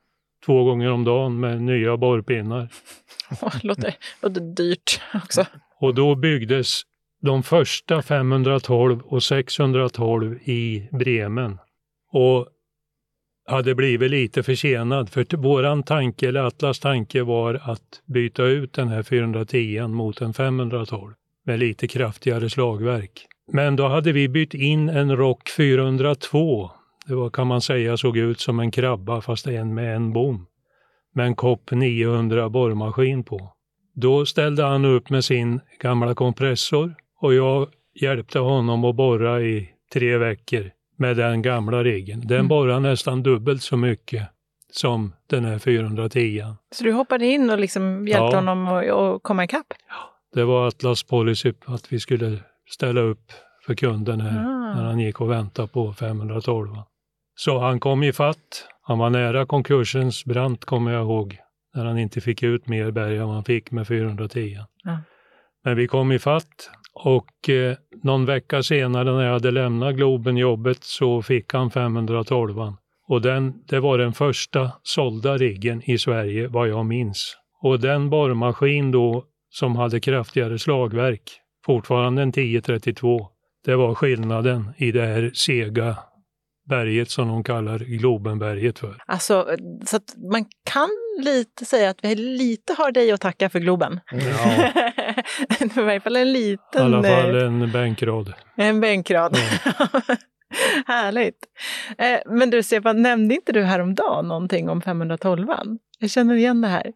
två 0.46 0.64
gånger 0.64 0.90
om 0.90 1.04
dagen 1.04 1.40
med 1.40 1.62
nya 1.62 1.96
borrpinnar. 1.96 2.68
Låter, 3.62 3.94
låter 4.22 4.40
dyrt 4.40 5.00
också. 5.14 5.46
Och 5.80 5.94
då 5.94 6.14
byggdes 6.14 6.82
de 7.22 7.42
första 7.42 8.02
512 8.02 9.00
och 9.00 9.22
612 9.22 10.34
i 10.44 10.88
Bremen. 10.92 11.58
Och 12.12 12.46
hade 13.46 13.74
blivit 13.74 14.10
lite 14.10 14.42
försenad 14.42 15.10
för 15.10 15.26
vår 15.36 15.42
våran 15.42 15.82
tanke, 15.82 16.28
eller 16.28 16.40
Atlas 16.40 16.78
tanke 16.78 17.22
var 17.22 17.60
att 17.62 18.02
byta 18.06 18.44
ut 18.44 18.72
den 18.72 18.88
här 18.88 19.02
410 19.02 19.86
mot 19.88 20.20
en 20.20 20.34
512 20.34 21.12
med 21.46 21.58
lite 21.58 21.88
kraftigare 21.88 22.50
slagverk. 22.50 23.26
Men 23.52 23.76
då 23.76 23.88
hade 23.88 24.12
vi 24.12 24.28
bytt 24.28 24.54
in 24.54 24.88
en 24.88 25.16
Rock 25.16 25.48
402. 25.48 26.70
Det 27.06 27.14
var 27.14 27.30
kan 27.30 27.46
man 27.46 27.60
säga 27.60 27.96
såg 27.96 28.16
ut 28.16 28.40
som 28.40 28.60
en 28.60 28.70
krabba 28.70 29.20
fast 29.20 29.46
en 29.46 29.74
med 29.74 29.96
en 29.96 30.12
bom. 30.12 30.46
Med 31.14 31.26
en 31.26 31.34
kopp 31.34 31.70
900 31.70 32.48
borrmaskin 32.48 33.24
på. 33.24 33.52
Då 33.94 34.26
ställde 34.26 34.62
han 34.62 34.84
upp 34.84 35.10
med 35.10 35.24
sin 35.24 35.60
gamla 35.80 36.14
kompressor 36.14 36.94
och 37.22 37.34
jag 37.34 37.68
hjälpte 38.00 38.38
honom 38.38 38.84
att 38.84 38.96
borra 38.96 39.40
i 39.42 39.68
tre 39.92 40.16
veckor 40.16 40.70
med 40.98 41.16
den 41.16 41.42
gamla 41.42 41.84
riggen. 41.84 42.20
Den 42.26 42.48
borrar 42.48 42.80
nästan 42.80 43.22
dubbelt 43.22 43.62
så 43.62 43.76
mycket 43.76 44.28
som 44.72 45.12
den 45.26 45.44
här 45.44 45.58
410. 45.58 46.44
Så 46.74 46.84
du 46.84 46.92
hoppade 46.92 47.26
in 47.26 47.50
och 47.50 47.58
liksom 47.58 48.08
hjälpte 48.08 48.36
Ja. 48.36 48.36
honom 48.36 48.68
att, 48.68 49.22
komma 49.22 49.44
ikapp? 49.44 49.66
Det 50.34 50.44
var 50.44 50.66
Atlas 50.68 51.02
policy 51.02 51.52
att 51.64 51.92
vi 51.92 52.00
skulle 52.00 52.38
ställa 52.70 53.00
upp 53.00 53.32
för 53.66 53.74
kunden 53.74 54.20
här 54.20 54.38
Ah. 54.44 54.74
när 54.74 54.84
han 54.84 54.98
gick 55.00 55.20
och 55.20 55.30
väntade 55.30 55.68
på 55.68 55.92
512. 55.92 56.68
Så 57.34 57.58
han 57.58 57.80
kom 57.80 58.02
i 58.02 58.12
fatt. 58.12 58.68
Han 58.82 58.98
var 58.98 59.10
nära 59.10 59.46
konkursens 59.46 60.24
brant 60.24 60.64
kommer 60.64 60.92
jag 60.92 61.02
ihåg. 61.02 61.38
När 61.74 61.84
han 61.84 61.98
inte 61.98 62.20
fick 62.20 62.42
ut 62.42 62.68
mer 62.68 62.90
berg 62.90 63.16
än 63.16 63.28
han 63.28 63.44
fick 63.44 63.70
med 63.70 63.86
410. 63.88 64.58
Ja. 64.84 64.98
Men 65.64 65.76
vi 65.76 65.86
kom 65.86 66.12
i 66.12 66.18
fatt 66.18 66.70
och 66.94 67.48
eh, 67.48 67.76
någon 68.02 68.26
vecka 68.26 68.62
senare 68.62 69.12
när 69.12 69.24
jag 69.24 69.32
hade 69.32 69.50
lämnat 69.50 69.94
Globen-jobbet 69.94 70.84
så 70.84 71.22
fick 71.22 71.52
han 71.52 71.70
512. 71.70 72.72
Och 73.08 73.22
den, 73.22 73.54
det 73.68 73.80
var 73.80 73.98
den 73.98 74.12
första 74.12 74.70
sålda 74.82 75.38
riggen 75.38 75.82
i 75.90 75.98
Sverige 75.98 76.48
vad 76.48 76.68
jag 76.68 76.86
minns. 76.86 77.36
Och 77.60 77.80
den 77.80 78.10
borrmaskin 78.10 78.90
då 78.90 79.24
som 79.50 79.76
hade 79.76 80.00
kraftigare 80.00 80.58
slagverk, 80.58 81.22
fortfarande 81.66 82.22
en 82.22 82.28
1032, 82.28 83.28
det 83.64 83.76
var 83.76 83.94
skillnaden 83.94 84.70
i 84.76 84.92
det 84.92 85.06
här 85.06 85.30
sega 85.34 85.96
berget 86.68 87.10
som 87.10 87.28
de 87.28 87.44
kallar 87.44 87.78
Globenberget 87.78 88.78
för. 88.78 89.02
Alltså, 89.06 89.48
så 89.86 89.96
att 89.96 90.14
man 90.32 90.44
kan 90.64 90.88
lite 91.24 91.64
säga 91.64 91.90
att 91.90 91.98
vi 92.02 92.14
lite 92.14 92.72
har 92.78 92.92
dig 92.92 93.12
att 93.12 93.20
tacka 93.20 93.50
för 93.50 93.58
Globen. 93.58 94.00
Ja, 94.12 94.18
I 95.80 95.80
varje 95.80 96.00
fall 96.00 96.16
en 96.16 96.28
I 96.28 96.32
liten 96.32 96.82
alla 96.82 97.02
fall 97.02 97.36
eh, 97.36 97.42
en 97.44 97.72
bänkrad. 97.72 98.32
en 98.56 98.80
bänkrad. 98.80 99.36
Härligt. 100.86 101.38
Eh, 101.98 102.18
Men 102.26 102.50
du 102.50 102.62
Stefan, 102.62 103.02
nämnde 103.02 103.34
inte 103.34 103.52
du 103.52 103.62
häromdagen 103.62 104.28
någonting 104.28 104.68
om 104.68 104.80
512 104.82 105.46
Jag 105.98 106.10
känner 106.10 106.34
igen 106.34 106.60
det 106.60 106.68
här. 106.68 106.92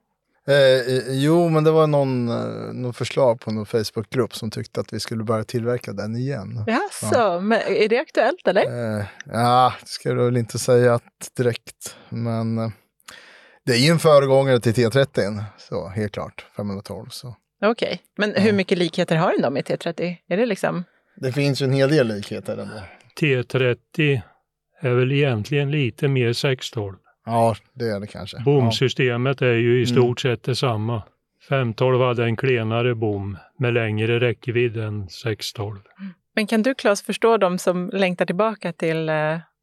Eh, 0.49 1.03
jo, 1.09 1.49
men 1.49 1.65
det 1.65 1.71
var 1.71 1.87
någon, 1.87 2.29
eh, 2.29 2.73
någon 2.73 2.95
förslag 2.95 3.41
på 3.41 3.51
någon 3.51 3.67
Facebookgrupp 3.67 4.35
som 4.35 4.51
tyckte 4.51 4.81
att 4.81 4.93
vi 4.93 5.01
skulle 5.01 5.25
börja 5.25 5.45
tillverka 5.45 5.93
den 5.93 6.17
igen. 6.17 6.65
Jaså, 6.67 7.41
men 7.41 7.61
är 7.61 7.89
det 7.89 7.99
aktuellt 7.99 8.49
eller? 8.49 8.97
Eh, 8.99 9.05
ja, 9.25 9.75
det 9.81 9.89
ska 9.89 10.09
jag 10.09 10.17
väl 10.17 10.37
inte 10.37 10.59
säga 10.59 10.95
att 10.95 11.31
direkt. 11.37 11.97
Men 12.09 12.59
eh, 12.59 12.69
det 13.65 13.73
är 13.73 13.77
ju 13.79 13.91
en 13.91 13.99
föregångare 13.99 14.61
till 14.61 14.73
T30, 14.73 15.45
så 15.59 15.89
helt 15.89 16.13
klart. 16.13 16.47
512. 16.57 17.07
Så. 17.11 17.37
Okej, 17.65 18.01
men 18.17 18.35
hur 18.35 18.53
mycket 18.53 18.79
likheter 18.79 19.17
har 19.17 19.33
den 19.33 19.43
då 19.43 19.51
med 19.51 19.65
T30? 19.65 20.17
Är 20.29 20.37
det 20.37 20.47
liksom... 20.47 20.85
Det 21.17 21.33
finns 21.33 21.63
ju 21.63 21.65
en 21.65 21.73
hel 21.73 21.91
del 21.91 22.07
likheter 22.07 22.57
ändå. 22.59 22.81
T30 23.21 24.21
är 24.81 24.95
väl 24.95 25.13
egentligen 25.13 25.71
lite 25.71 26.09
mer 26.09 26.33
612. 26.33 26.97
Ja, 27.27 27.57
det 27.75 27.85
är 27.85 28.01
det 28.01 28.07
kanske. 28.07 28.43
Bomsystemet 28.45 29.43
är 29.43 29.53
ju 29.55 29.81
i 29.81 29.85
Mm. 29.85 29.97
stort 29.97 30.21
sett 30.21 30.43
detsamma. 30.43 31.03
512 31.49 32.01
hade 32.01 32.25
en 32.25 32.37
klenare 32.37 32.95
bom 32.95 33.39
med 33.59 33.75
längre 33.75 34.21
räckvidd 34.21 34.77
än 34.77 35.09
612. 35.09 35.79
Men 36.35 36.47
kan 36.47 36.63
du 36.63 36.75
Claes 36.75 37.03
förstå 37.03 37.37
dem 37.37 37.59
som 37.59 37.91
längtar 37.93 38.27
tillbaka 38.27 38.73
till... 38.73 39.09
eh, 39.09 39.15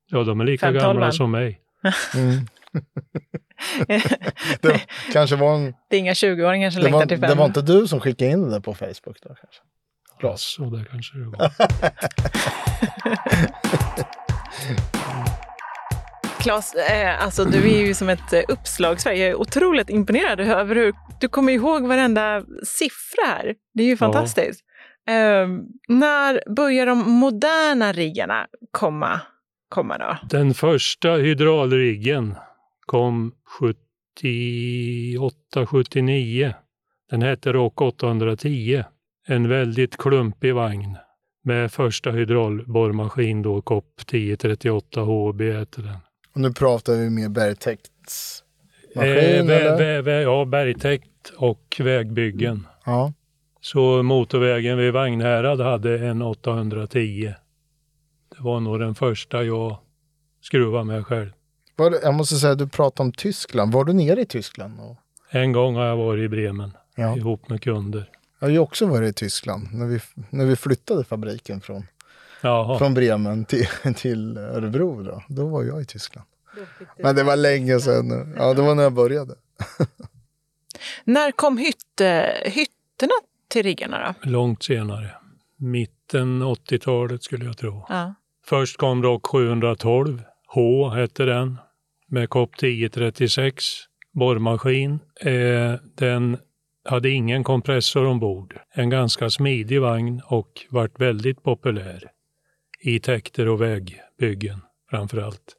Ja, 0.08 0.23
de 0.23 0.41
är 0.41 0.45
lika 0.45 0.65
512. 0.65 0.93
gamla 0.93 1.12
som 1.12 1.32
mig. 1.32 1.60
Ja. 1.82 1.91
Mm. 2.15 2.47
det 4.62 4.82
kanske 5.13 5.36
var 5.36 5.56
en, 5.56 5.73
det 5.89 5.95
är 5.95 5.99
inga 5.99 6.13
20-åringar 6.13 6.69
som 6.71 6.80
det 6.80 6.84
längtar 6.84 6.99
var, 6.99 7.06
till 7.06 7.21
det 7.21 7.28
fem. 7.28 7.38
var 7.38 7.45
inte 7.45 7.62
du 7.62 7.88
som 7.88 7.99
skickade 7.99 8.32
in 8.32 8.43
det 8.43 8.49
där 8.49 8.60
på 8.60 8.73
Facebook 8.73 9.17
då 9.21 9.28
kanske? 9.30 9.62
Bra. 10.19 10.34
Så 10.38 10.63
det 10.63 10.86
kanske 10.91 11.17
det 11.17 11.26
var. 11.26 11.39
Claes, 16.43 16.73
eh, 16.73 17.23
alltså 17.23 17.45
du 17.45 17.73
är 17.73 17.86
ju 17.86 17.93
som 17.93 18.10
ett 18.10 18.34
eh, 18.34 18.41
uppslagsverk. 18.47 19.17
Jag 19.17 19.27
är 19.27 19.36
otroligt 19.36 19.89
imponerad 19.89 20.39
över 20.39 20.75
hur 20.75 20.93
du 21.19 21.27
kommer 21.27 21.53
ihåg 21.53 21.88
varenda 21.88 22.43
siffra 22.63 23.25
här. 23.27 23.56
Det 23.73 23.84
är 23.84 23.88
ju 23.88 23.97
fantastiskt. 23.97 24.62
Eh, 25.08 25.47
när 25.88 26.53
börjar 26.56 26.86
de 26.86 27.12
moderna 27.12 27.91
riggarna 27.91 28.47
komma, 28.71 29.21
komma 29.69 29.97
då? 29.97 30.17
Den 30.29 30.53
första 30.53 31.12
hydraulriggen 31.12 32.36
kom 32.86 33.32
78, 33.60 35.65
79. 35.65 36.53
Den 37.10 37.21
hette 37.21 37.53
Rock 37.53 37.82
810. 37.82 38.84
En 39.27 39.49
väldigt 39.49 39.97
klumpig 39.97 40.56
vagn 40.56 40.97
med 41.43 41.71
första 41.71 42.12
hydraulborrmaskin 42.12 43.41
då, 43.41 43.62
COP 43.62 44.01
1038 44.01 45.01
HB 45.01 45.41
heter 45.41 45.82
den. 45.82 45.97
Och 46.34 46.39
nu 46.41 46.54
pratar 46.54 46.93
vi 46.93 47.10
med 47.10 47.32
bergtäktsmaskin 47.32 48.43
Eh, 48.96 49.43
vä- 49.46 49.78
vä- 49.78 50.02
vä- 50.02 50.22
ja, 50.22 50.46
bergtäkt 50.46 51.30
och 51.38 51.82
vägbyggen. 51.84 52.67
Ja. 52.86 53.13
Så 53.62 54.04
motorvägen 54.04 54.78
vid 54.78 54.93
Vagnhärad 54.93 55.62
hade 55.62 56.08
en 56.08 56.22
810. 56.22 57.34
Det 58.30 58.43
var 58.43 58.60
nog 58.60 58.80
den 58.80 58.96
första 58.96 59.43
jag 59.43 59.78
skruvade 60.41 60.84
med 60.84 61.06
själv. 61.08 61.30
Jag 61.78 62.13
måste 62.13 62.36
säga, 62.36 62.56
du 62.56 62.67
pratade 62.67 63.08
om 63.08 63.12
Tyskland. 63.12 63.74
Var 63.74 63.86
du 63.86 63.93
nere 63.93 64.22
i 64.22 64.26
Tyskland? 64.26 64.74
En 65.32 65.52
gång 65.52 65.76
har 65.76 65.86
jag 65.86 65.98
varit 65.98 66.22
i 66.26 66.30
Bremen 66.30 66.72
ja. 66.96 67.17
ihop 67.17 67.50
med 67.50 67.62
kunder. 67.62 68.10
Jag 68.39 68.48
har 68.48 68.52
ju 68.52 68.60
också 68.60 68.86
varit 68.86 69.10
i 69.10 69.13
Tyskland 69.13 69.67
när 69.74 69.86
vi, 69.88 70.00
när 70.30 70.46
vi 70.46 70.56
flyttade 70.56 71.04
fabriken 71.04 71.62
från, 71.62 71.84
Jaha. 72.43 72.77
från 72.77 72.93
Bremen 72.93 73.45
till, 73.45 73.67
till 73.95 74.38
Örebro. 74.38 75.03
Då. 75.03 75.23
då 75.27 75.47
var 75.47 75.63
jag 75.63 75.82
i 75.82 75.86
Tyskland. 75.86 76.27
Men 76.97 77.15
det 77.15 77.23
var 77.23 77.36
länge 77.36 77.79
sedan. 77.79 78.34
Ja, 78.38 78.53
det 78.53 78.62
var 78.62 78.75
när 78.75 78.84
jag 78.84 78.93
började. 78.93 79.36
När 81.03 81.32
kom 81.32 81.58
hytte, 81.58 82.34
hytterna 82.45 83.13
till 83.47 83.63
riggarna 83.63 84.15
då? 84.23 84.29
Långt 84.29 84.63
senare. 84.63 85.10
Mitten 85.58 86.43
80-talet 86.43 87.23
skulle 87.23 87.45
jag 87.45 87.58
tro. 87.58 87.86
Ja. 87.89 88.13
Först 88.45 88.77
kom 88.77 89.03
Rock 89.03 89.27
712. 89.27 90.21
H 90.47 90.89
hette 90.89 91.23
den. 91.25 91.58
Med 92.08 92.29
KOP 92.29 92.53
1036. 92.56 93.63
Borrmaskin. 94.12 94.99
Eh, 95.21 95.73
den 95.95 96.38
hade 96.86 97.10
ingen 97.10 97.43
kompressor 97.43 98.06
ombord. 98.06 98.60
En 98.73 98.89
ganska 98.89 99.29
smidig 99.29 99.82
vagn 99.82 100.21
och 100.25 100.51
vart 100.69 100.99
väldigt 101.01 101.43
populär. 101.43 102.12
I 102.86 103.00
täkter 103.00 103.48
och 103.48 103.62
vägbyggen 103.62 104.62
framför 104.89 105.17
allt. 105.17 105.56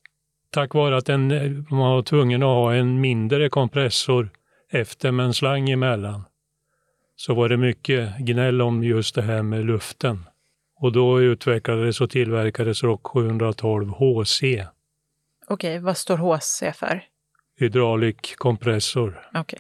Tack 0.51 0.75
vare 0.75 0.97
att 0.97 1.07
den, 1.07 1.31
eh, 1.31 1.51
man 1.51 1.79
var 1.91 2.03
tvungen 2.03 2.43
att 2.43 2.47
ha 2.47 2.75
en 2.75 3.01
mindre 3.01 3.49
kompressor 3.49 4.31
efter 4.71 5.13
med 5.13 5.27
en 5.27 5.35
slang 5.35 5.71
emellan 5.71 6.25
så 7.17 7.35
var 7.35 7.49
det 7.49 7.57
mycket 7.57 8.19
gnäll 8.19 8.63
om 8.63 8.85
just 8.85 9.15
det 9.15 9.23
här 9.23 9.43
med 9.43 9.65
luften. 9.65 10.25
Och 10.77 10.93
då 10.93 11.21
utvecklades 11.21 12.01
och 12.01 12.11
tillverkades 12.11 12.83
Rock 12.83 13.07
712 13.07 13.89
HC, 13.89 14.43
Okej, 15.47 15.79
vad 15.79 15.97
står 15.97 16.17
HC 16.17 16.77
för? 16.79 17.05
hydraulic 17.59 18.35
kompressor. 18.37 19.29
Okej. 19.35 19.59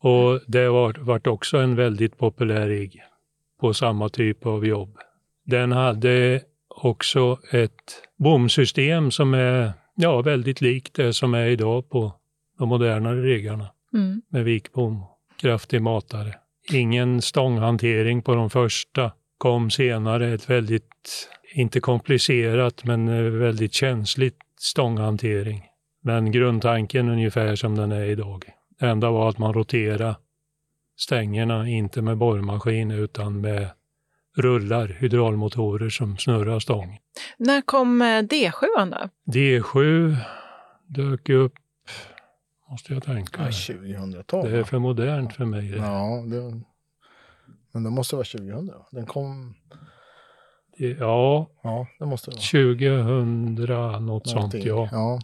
Och 0.00 0.40
det 0.46 0.68
var, 0.68 0.94
vart 0.98 1.26
också 1.26 1.58
en 1.58 1.76
väldigt 1.76 2.18
populär 2.18 2.68
rigg 2.68 3.02
på 3.60 3.74
samma 3.74 4.08
typ 4.08 4.46
av 4.46 4.66
jobb. 4.66 4.98
Den 5.44 5.72
hade 5.72 6.40
också 6.84 7.38
ett 7.52 8.02
bomsystem 8.18 9.10
som 9.10 9.34
är 9.34 9.72
ja, 9.94 10.22
väldigt 10.22 10.60
likt 10.60 10.94
det 10.94 11.12
som 11.12 11.34
är 11.34 11.46
idag 11.46 11.90
på 11.90 12.12
de 12.58 12.68
modernare 12.68 13.22
riggarna 13.22 13.68
Mm. 13.92 14.22
med 14.28 14.44
vikbom, 14.44 15.04
kraftig 15.40 15.82
matare. 15.82 16.34
Ingen 16.72 17.22
stånghantering 17.22 18.22
på 18.22 18.34
de 18.34 18.50
första. 18.50 19.12
Kom 19.38 19.70
senare 19.70 20.34
ett 20.34 20.50
väldigt, 20.50 21.28
inte 21.54 21.80
komplicerat, 21.80 22.84
men 22.84 23.08
eh, 23.08 23.22
väldigt 23.22 23.72
känsligt 23.72 24.38
stånghantering. 24.60 25.64
Men 26.02 26.32
grundtanken 26.32 27.08
ungefär 27.08 27.56
som 27.56 27.76
den 27.76 27.92
är 27.92 28.04
idag. 28.04 28.44
Det 28.78 28.86
enda 28.86 29.10
var 29.10 29.28
att 29.28 29.38
man 29.38 29.54
roterade 29.54 30.16
stängerna, 30.96 31.68
inte 31.68 32.02
med 32.02 32.16
borrmaskin 32.16 32.90
utan 32.90 33.40
med 33.40 33.68
rullar, 34.38 34.88
hydraulmotorer 34.88 35.88
som 35.88 36.18
snurrar 36.18 36.60
stång. 36.60 36.98
När 37.36 37.60
kom 37.60 38.02
eh, 38.02 38.04
D7 38.04 38.90
då? 38.90 39.08
D7 39.32 40.16
dök 40.86 41.28
upp, 41.28 41.54
måste 42.70 42.94
jag 42.94 43.02
tänka. 43.02 43.42
Ja, 43.42 43.50
2012. 43.76 44.50
Det 44.50 44.58
är 44.58 44.64
för 44.64 44.78
modernt 44.78 45.32
för 45.32 45.44
mig. 45.44 45.68
det. 45.68 45.76
Ja, 45.76 46.24
det, 46.26 46.60
men 47.72 47.84
det 47.84 47.90
måste 47.90 48.16
vara 48.16 48.24
2000. 48.24 48.70
Den 48.90 49.06
kom... 49.06 49.54
Ja, 50.76 51.50
Ja, 51.62 51.86
det 51.98 52.06
måste 52.06 52.30
det 52.30 52.34
vara. 52.34 53.56
2000 53.56 54.06
något 54.06 54.28
sånt 54.28 54.54
ja. 54.54 54.88
ja. 54.92 55.20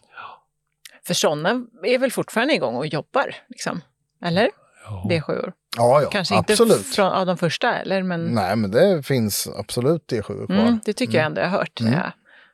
För 1.07 1.15
sådana 1.15 1.67
är 1.83 1.99
väl 1.99 2.13
fortfarande 2.13 2.55
igång 2.55 2.77
och 2.77 2.87
jobbar? 2.87 3.35
Liksom. 3.49 3.81
Eller? 4.21 4.51
Ja. 4.85 5.07
D7. 5.11 5.53
Ja, 5.77 6.03
ja, 6.03 6.09
Kanske 6.11 6.35
absolut. 6.37 6.77
inte 6.79 6.89
från, 6.91 7.07
av 7.13 7.27
de 7.27 7.37
första, 7.37 7.79
eller? 7.79 8.03
Men 8.03 8.25
Nej, 8.25 8.57
men 8.57 8.71
det 8.71 9.03
finns 9.03 9.49
absolut 9.57 10.03
D7 10.13 10.47
kvar. 10.47 10.57
mm, 10.59 10.81
det 10.85 10.93
tycker 10.93 11.19
jag 11.19 11.27
ändå 11.27 11.41
jag 11.41 11.49
har 11.49 11.59
hört 11.59 11.81
när 11.81 11.89
Mm. 11.89 12.01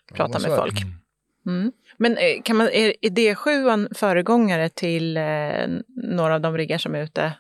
jag 0.08 0.16
pratar 0.16 0.40
med 0.40 0.56
folk. 0.56 0.82
Mm. 1.46 1.72
Men 1.96 2.16
eh, 2.16 2.42
kan 2.44 2.56
man, 2.56 2.66
är, 2.68 2.94
är 3.00 3.10
D7 3.10 3.94
föregångare 3.94 4.68
till 4.68 5.16
eh, 5.16 5.22
några 6.04 6.34
av 6.34 6.40
de 6.40 6.56
riggar 6.56 6.78
som 6.78 6.94
är 6.94 7.02
ute 7.02 7.32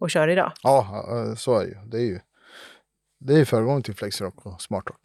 och 0.00 0.10
kör 0.10 0.28
idag? 0.28 0.52
Ja, 0.62 1.04
eh, 1.10 1.34
så 1.34 1.58
är 1.58 1.64
det 1.64 1.68
ju. 1.68 1.76
Det 1.86 1.96
är 1.96 2.02
ju 2.06 2.20
det 3.20 3.32
är 3.34 3.38
ju 3.38 3.44
föregången 3.44 3.82
till 3.82 3.94
Flexrock 3.94 4.46
och 4.46 4.62
Smartrock. 4.62 5.00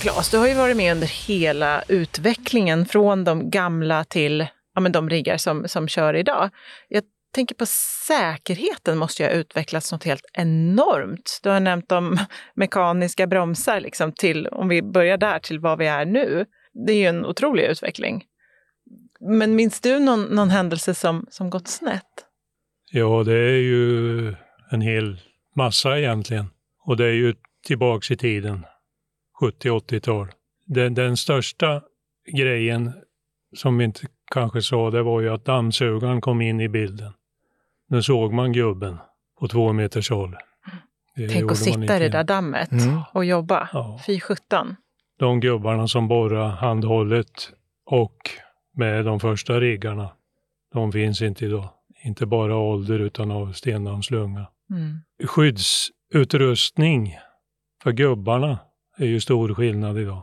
Claes, 0.00 0.30
du 0.30 0.38
har 0.38 0.46
ju 0.48 0.54
varit 0.54 0.76
med 0.76 0.92
under 0.92 1.06
hela 1.06 1.82
utvecklingen 1.88 2.86
från 2.86 3.24
de 3.24 3.50
gamla 3.50 4.04
till 4.04 4.46
ja, 4.74 4.80
men 4.80 4.92
de 4.92 5.10
riggar 5.10 5.36
som, 5.36 5.68
som 5.68 5.88
kör 5.88 6.14
idag. 6.14 6.50
Jag 6.88 7.02
tänker 7.34 7.54
på 7.54 7.66
säkerheten 8.06 8.98
måste 8.98 9.22
ju 9.22 9.28
ha 9.28 9.34
utvecklats 9.34 9.92
något 9.92 10.04
helt 10.04 10.26
enormt. 10.32 11.40
Du 11.42 11.48
har 11.48 11.60
nämnt 11.60 11.92
om 11.92 12.18
mekaniska 12.54 13.26
bromsar, 13.26 13.80
liksom, 13.80 14.12
till, 14.12 14.46
om 14.46 14.68
vi 14.68 14.82
börjar 14.82 15.18
där, 15.18 15.38
till 15.38 15.60
vad 15.60 15.78
vi 15.78 15.86
är 15.86 16.04
nu. 16.04 16.46
Det 16.86 16.92
är 16.92 16.96
ju 16.96 17.06
en 17.06 17.26
otrolig 17.26 17.64
utveckling. 17.64 18.24
Men 19.20 19.56
minns 19.56 19.80
du 19.80 19.98
någon, 19.98 20.22
någon 20.22 20.50
händelse 20.50 20.94
som, 20.94 21.26
som 21.30 21.50
gått 21.50 21.68
snett? 21.68 22.26
Ja, 22.90 23.22
det 23.24 23.36
är 23.36 23.60
ju 23.60 24.28
en 24.70 24.80
hel 24.80 25.20
massa 25.56 25.98
egentligen. 25.98 26.46
Och 26.86 26.96
det 26.96 27.04
är 27.04 27.12
ju 27.12 27.34
tillbaks 27.66 28.10
i 28.10 28.16
tiden, 28.16 28.64
70-80-tal. 29.40 30.28
Den, 30.66 30.94
den 30.94 31.16
största 31.16 31.82
grejen 32.36 32.92
som 33.56 33.78
vi 33.78 33.84
inte 33.84 34.06
kanske 34.34 34.62
sa, 34.62 34.90
det 34.90 35.02
var 35.02 35.20
ju 35.20 35.28
att 35.30 35.44
dammsugaren 35.44 36.20
kom 36.20 36.40
in 36.40 36.60
i 36.60 36.68
bilden. 36.68 37.12
Nu 37.88 38.02
såg 38.02 38.32
man 38.32 38.52
gubben 38.52 38.98
på 39.40 39.48
två 39.48 39.72
meters 39.72 40.10
håll. 40.10 40.36
Det 41.16 41.28
Tänk 41.28 41.50
att 41.50 41.58
sitta 41.58 41.96
i 41.96 41.98
det 41.98 42.08
där 42.08 42.24
dammet 42.24 42.72
Mm. 42.72 43.00
och 43.12 43.24
jobba. 43.24 43.68
Ja. 43.72 44.00
Fy 44.06 44.20
sjutton. 44.20 44.76
de 45.18 45.40
gubbarna 45.40 45.88
som 45.88 46.08
borrar 46.08 46.48
handhållet 46.48 47.52
och 47.86 48.16
med 48.76 49.04
de 49.04 49.20
första 49.20 49.60
riggarna, 49.60 50.08
de 50.72 50.92
finns 50.92 51.22
inte 51.22 51.44
idag. 51.44 51.68
Inte 52.04 52.26
bara 52.26 52.56
ålder 52.56 52.98
utan 52.98 53.30
av 53.30 53.52
stendammslunga. 53.52 54.46
Mm. 54.70 54.98
Skyddsutrustning 55.26 57.18
för 57.82 57.92
gubbarna 57.92 58.58
är 58.98 59.06
ju 59.06 59.20
stor 59.20 59.54
skillnad 59.54 59.98
idag. 59.98 60.22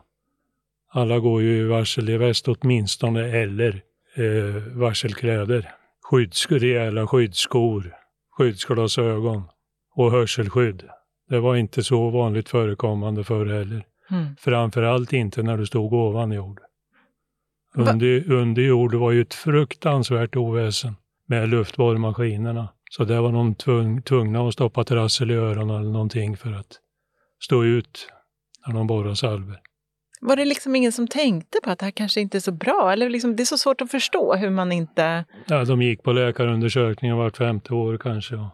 Alla 0.93 1.19
går 1.19 1.41
ju 1.41 1.57
i 1.57 1.63
varselväst 1.63 2.47
åtminstone 2.47 3.21
eller 3.41 3.81
eh, 4.15 4.77
varselkläder. 4.77 5.71
Skydds, 6.03 6.51
rejäla 6.51 7.07
skyddsskor, 7.07 7.95
skyddsglasögon 8.37 9.43
och 9.95 10.11
hörselskydd. 10.11 10.83
Det 11.29 11.39
var 11.39 11.55
inte 11.55 11.83
så 11.83 12.09
vanligt 12.09 12.49
förekommande 12.49 13.23
förr 13.23 13.45
heller. 13.45 13.85
Mm. 14.11 14.35
Framförallt 14.39 15.13
inte 15.13 15.43
när 15.43 15.57
du 15.57 15.65
stod 15.65 15.93
ovan 15.93 16.31
jord. 16.31 16.59
Under, 17.75 18.31
under 18.31 18.61
jord 18.61 18.93
var 18.93 19.11
ju 19.11 19.21
ett 19.21 19.33
fruktansvärt 19.33 20.35
oväsen 20.35 20.95
med 21.27 21.49
luftborrmaskinerna. 21.49 22.69
Så 22.89 23.03
där 23.03 23.21
var 23.21 23.31
de 23.31 23.55
tvung, 23.55 24.01
tvungna 24.01 24.47
att 24.47 24.53
stoppa 24.53 24.83
trassel 24.83 25.31
i 25.31 25.33
öronen 25.33 25.75
eller 25.75 25.91
någonting 25.91 26.37
för 26.37 26.53
att 26.53 26.79
stå 27.43 27.63
ut 27.63 28.07
när 28.67 28.73
de 28.73 28.87
borrade 28.87 29.15
salver. 29.15 29.59
Var 30.21 30.35
det 30.35 30.45
liksom 30.45 30.75
ingen 30.75 30.91
som 30.91 31.07
tänkte 31.07 31.57
på 31.63 31.69
att 31.69 31.79
det 31.79 31.85
här 31.85 31.91
kanske 31.91 32.21
inte 32.21 32.37
är 32.37 32.39
så 32.39 32.51
bra? 32.51 32.91
Eller 32.93 33.09
liksom, 33.09 33.35
det 33.35 33.43
är 33.43 33.45
så 33.45 33.57
svårt 33.57 33.81
att 33.81 33.91
förstå 33.91 34.35
hur 34.35 34.49
man 34.49 34.71
inte... 34.71 35.25
Ja, 35.47 35.65
de 35.65 35.81
gick 35.81 36.03
på 36.03 36.11
läkarundersökningar 36.11 37.15
vart 37.15 37.37
femte 37.37 37.73
år 37.73 37.97
kanske. 37.97 38.35
Och 38.35 38.49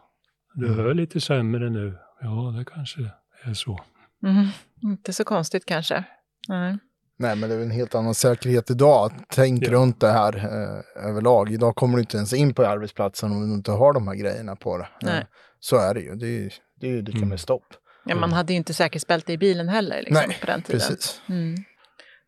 du 0.55 0.73
hör 0.73 0.93
lite 0.93 1.21
sämre 1.21 1.69
nu. 1.69 1.97
Ja, 2.21 2.53
det 2.57 2.65
kanske 2.65 2.99
är 3.43 3.53
så. 3.53 3.79
Mm, 4.25 4.47
inte 4.83 5.13
så 5.13 5.23
konstigt 5.23 5.65
kanske. 5.65 6.03
Nej. 6.47 6.77
Nej, 7.19 7.35
men 7.35 7.49
det 7.49 7.55
är 7.55 7.59
en 7.61 7.71
helt 7.71 7.95
annan 7.95 8.13
säkerhet 8.13 8.69
idag. 8.71 9.11
Tänk 9.29 9.63
Ja. 9.63 9.71
runt 9.71 9.99
det 10.01 10.07
här 10.11 10.37
eh, 10.37 11.09
överlag. 11.09 11.51
Idag 11.51 11.75
kommer 11.75 11.93
du 11.97 11.99
inte 12.01 12.17
ens 12.17 12.33
in 12.33 12.53
på 12.53 12.65
arbetsplatsen 12.65 13.31
om 13.31 13.49
du 13.49 13.55
inte 13.55 13.71
har 13.71 13.93
de 13.93 14.07
här 14.07 14.15
grejerna 14.15 14.55
på 14.55 14.77
det. 14.77 14.87
Nej. 15.01 15.17
Eh, 15.17 15.23
så 15.59 15.77
är 15.77 15.93
det 15.93 15.99
ju. 16.01 16.15
Det 16.15 16.25
är 16.25 16.29
ju 16.39 16.49
det 16.81 16.87
är 16.87 16.91
ju 16.91 17.01
lika 17.01 17.17
Mm. 17.17 17.29
med 17.29 17.39
stopp. 17.39 17.65
Ja, 18.09 18.15
man 18.15 18.33
hade 18.33 18.53
ju 18.53 18.57
inte 18.57 18.73
säkerhetsbälte 18.73 19.33
i 19.33 19.37
bilen 19.37 19.69
heller 19.69 19.97
liksom, 19.97 20.23
Nej, 20.27 20.37
på 20.41 20.45
den 20.45 20.61
tiden. 20.61 20.79
Precis. 20.79 21.21
Mm. 21.29 21.55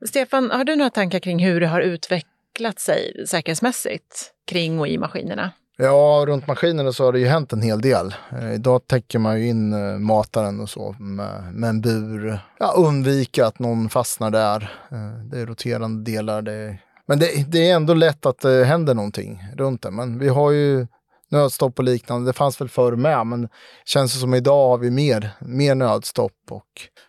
Stefan, 0.09 0.51
har 0.51 0.63
du 0.63 0.75
några 0.75 0.89
tankar 0.89 1.19
kring 1.19 1.45
hur 1.45 1.59
det 1.59 1.67
har 1.67 1.81
utvecklat 1.81 2.79
sig 2.79 3.25
säkerhetsmässigt 3.27 4.31
kring 4.47 4.79
och 4.79 4.87
i 4.87 4.97
maskinerna? 4.97 5.51
Ja, 5.81 6.23
runt 6.27 6.47
maskinerna 6.47 6.91
så 6.91 7.05
har 7.05 7.13
det 7.13 7.19
ju 7.19 7.27
hänt 7.27 7.53
en 7.53 7.61
hel 7.61 7.81
del. 7.81 8.15
Eh, 8.31 8.53
idag 8.53 8.87
täcker 8.87 9.19
man 9.19 9.39
ju 9.39 9.47
in 9.47 9.73
eh, 9.73 9.99
mataren 9.99 10.59
och 10.59 10.69
så 10.69 10.95
med, 10.99 11.53
med 11.53 11.69
en 11.69 11.81
bur. 11.81 12.39
Ja, 12.59 12.73
undvika 12.77 13.45
att 13.45 13.59
någon 13.59 13.89
fastnar 13.89 14.31
där. 14.31 14.71
Eh, 14.91 15.23
det 15.31 15.39
är 15.39 15.45
roterande 15.45 16.11
delar. 16.11 16.41
Det 16.41 16.53
är... 16.53 16.81
Men 17.05 17.19
det, 17.19 17.51
det, 17.51 17.69
är 17.69 17.75
ändå 17.75 17.93
lätt 17.93 18.25
att 18.25 18.39
det 18.39 18.63
händer 18.65 18.93
någonting 18.93 19.43
runt 19.57 19.81
det. 19.81 19.91
Men 19.91 20.19
vi 20.19 20.27
har 20.27 20.51
ju 20.51 20.87
nödstopp 21.29 21.79
och 21.79 21.85
liknande. 21.85 22.29
Det 22.29 22.33
fanns 22.33 22.61
väl 22.61 22.69
förr 22.69 22.95
med, 22.95 23.27
men 23.27 23.49
känns 23.85 24.13
det 24.13 24.19
som 24.19 24.33
idag 24.33 24.69
har 24.69 24.77
vi 24.77 24.91
mer, 24.91 25.31
mer 25.39 25.75
nödstopp 25.75 26.33
och 26.49 26.65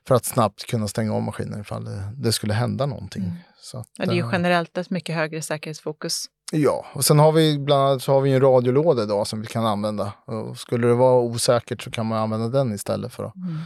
för 0.08 0.14
att 0.14 0.24
snabbt 0.24 0.66
kunna 0.66 0.88
stänga 0.88 1.14
av 1.14 1.22
maskinen 1.22 1.60
ifall 1.60 1.84
det, 1.84 2.12
det 2.16 2.32
skulle 2.32 2.54
hända 2.54 2.86
någonting. 2.86 3.22
Mm. 3.22 3.36
Så 3.60 3.78
att, 3.78 3.88
ja, 3.96 4.06
det 4.06 4.12
är 4.12 4.16
ju 4.16 4.28
generellt 4.32 4.78
ett 4.78 4.90
mycket 4.90 5.14
högre 5.14 5.42
säkerhetsfokus. 5.42 6.24
Ja, 6.52 6.86
och 6.92 7.04
sen 7.04 7.18
har 7.18 7.32
vi 7.32 7.58
bland 7.58 7.82
annat 7.82 8.02
så 8.02 8.12
har 8.12 8.20
vi 8.20 8.32
en 8.32 8.40
radiolåda 8.40 9.02
idag 9.02 9.26
som 9.26 9.40
vi 9.40 9.46
kan 9.46 9.66
använda. 9.66 10.12
Och 10.24 10.58
skulle 10.58 10.86
det 10.86 10.94
vara 10.94 11.20
osäkert 11.20 11.82
så 11.82 11.90
kan 11.90 12.06
man 12.06 12.18
använda 12.18 12.48
den 12.48 12.74
istället 12.74 13.14
för 13.14 13.24
att 13.24 13.36
mm. 13.36 13.58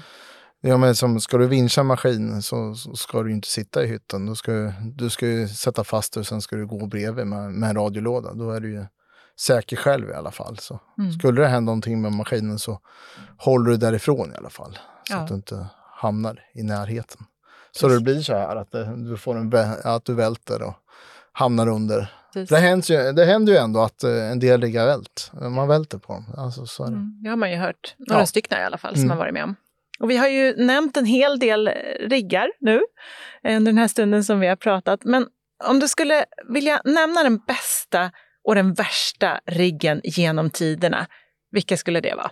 Ja, 0.66 0.76
men 0.76 0.94
som, 0.94 1.20
ska 1.20 1.38
du 1.38 1.46
vincha 1.46 1.80
en 1.80 1.86
maskin 1.86 2.42
så, 2.42 2.74
så, 2.74 2.96
ska 2.96 3.22
du 3.22 3.32
inte 3.32 3.48
sitta 3.48 3.84
i 3.84 3.86
hytten. 3.86 4.26
Du 4.26 4.34
ska, 4.34 4.72
du 4.96 5.10
ska 5.10 5.26
ju 5.26 5.48
sätta 5.48 5.84
fast 5.84 6.12
dig 6.12 6.20
och 6.20 6.26
sen 6.26 6.40
ska 6.40 6.56
du 6.56 6.66
gå 6.66 6.86
bredvid 6.86 7.26
med, 7.26 7.52
med 7.52 7.70
en 7.70 7.76
radiolåda. 7.76 8.34
Då 8.34 8.50
är 8.50 8.60
du 8.60 8.72
ju 8.72 8.86
säker 9.40 9.77
själv 9.77 10.11
i 10.11 10.12
alla 10.12 10.31
fall. 10.31 10.59
Så 10.59 10.81
mm. 10.99 11.12
Skulle 11.12 11.40
det 11.40 11.49
hända 11.49 11.70
någonting 11.70 12.03
med 12.03 12.12
maskinen 12.12 12.59
så 12.59 12.81
håller 13.38 13.70
du 13.70 13.77
därifrån 13.77 14.33
i 14.33 14.37
alla 14.37 14.51
fall. 14.51 14.79
Så 15.09 15.14
ja. 15.14 15.18
att 15.18 15.29
du 15.29 15.35
inte 15.35 15.66
hamnar 15.92 16.40
i 16.55 16.62
närheten. 16.62 17.27
Så 17.73 17.88
det 17.88 18.01
blir 18.01 18.20
så 18.20 18.35
här 18.35 18.57
att 18.57 18.73
du, 18.97 19.16
får 19.16 19.37
en, 19.37 19.53
att 19.85 20.05
du 20.05 20.14
välter 20.14 20.62
och 20.62 20.75
hamnar 21.33 21.68
under. 21.68 22.12
Det 22.49 22.59
händer, 22.59 23.07
ju, 23.07 23.12
det 23.12 23.25
händer 23.25 23.53
ju 23.53 23.59
ändå 23.59 23.81
att 23.81 24.05
eh, 24.05 24.31
en 24.31 24.38
del 24.38 24.61
riggar 24.61 24.87
vält. 24.87 25.31
Man 25.51 25.68
välter 25.68 25.99
på 25.99 26.12
dem. 26.12 26.25
Alltså, 26.37 26.66
så 26.66 26.85
mm, 26.85 27.18
det 27.23 27.29
har 27.29 27.37
man 27.37 27.51
ju 27.51 27.57
hört. 27.57 27.94
Några 27.99 28.23
ja. 28.23 28.27
stycken 28.27 28.59
i 28.59 28.62
alla 28.62 28.79
fall 28.79 28.94
som 28.94 29.05
mm. 29.05 29.11
har 29.11 29.18
varit 29.18 29.35
med 29.35 29.44
om. 29.44 29.57
Och 29.99 30.11
vi 30.11 30.16
har 30.16 30.29
ju 30.29 30.57
nämnt 30.57 30.97
en 30.97 31.05
hel 31.05 31.38
del 31.38 31.70
riggar 32.01 32.49
nu 32.61 32.81
under 33.49 33.73
den 33.73 33.79
här 33.79 33.88
stunden 33.88 34.25
som 34.25 34.40
vi 34.40 34.47
har 34.47 34.57
pratat. 34.57 35.05
Men 35.05 35.27
om 35.64 35.81
du 35.81 35.88
skulle 35.88 36.25
vilja 36.49 36.81
nämna 36.85 37.23
den 37.23 37.38
bästa 37.38 38.11
och 38.44 38.54
den 38.54 38.74
värsta 38.74 39.40
riggen 39.46 40.00
genom 40.04 40.50
tiderna, 40.50 41.07
vilka 41.50 41.76
skulle 41.76 42.00
det 42.00 42.14
vara? 42.14 42.30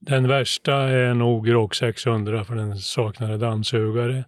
Den 0.00 0.28
värsta 0.28 0.74
är 0.74 1.14
nog 1.14 1.52
Rock 1.52 1.74
600 1.74 2.44
för 2.44 2.54
den 2.54 2.78
saknade 2.78 3.38
dammsugare 3.38 4.24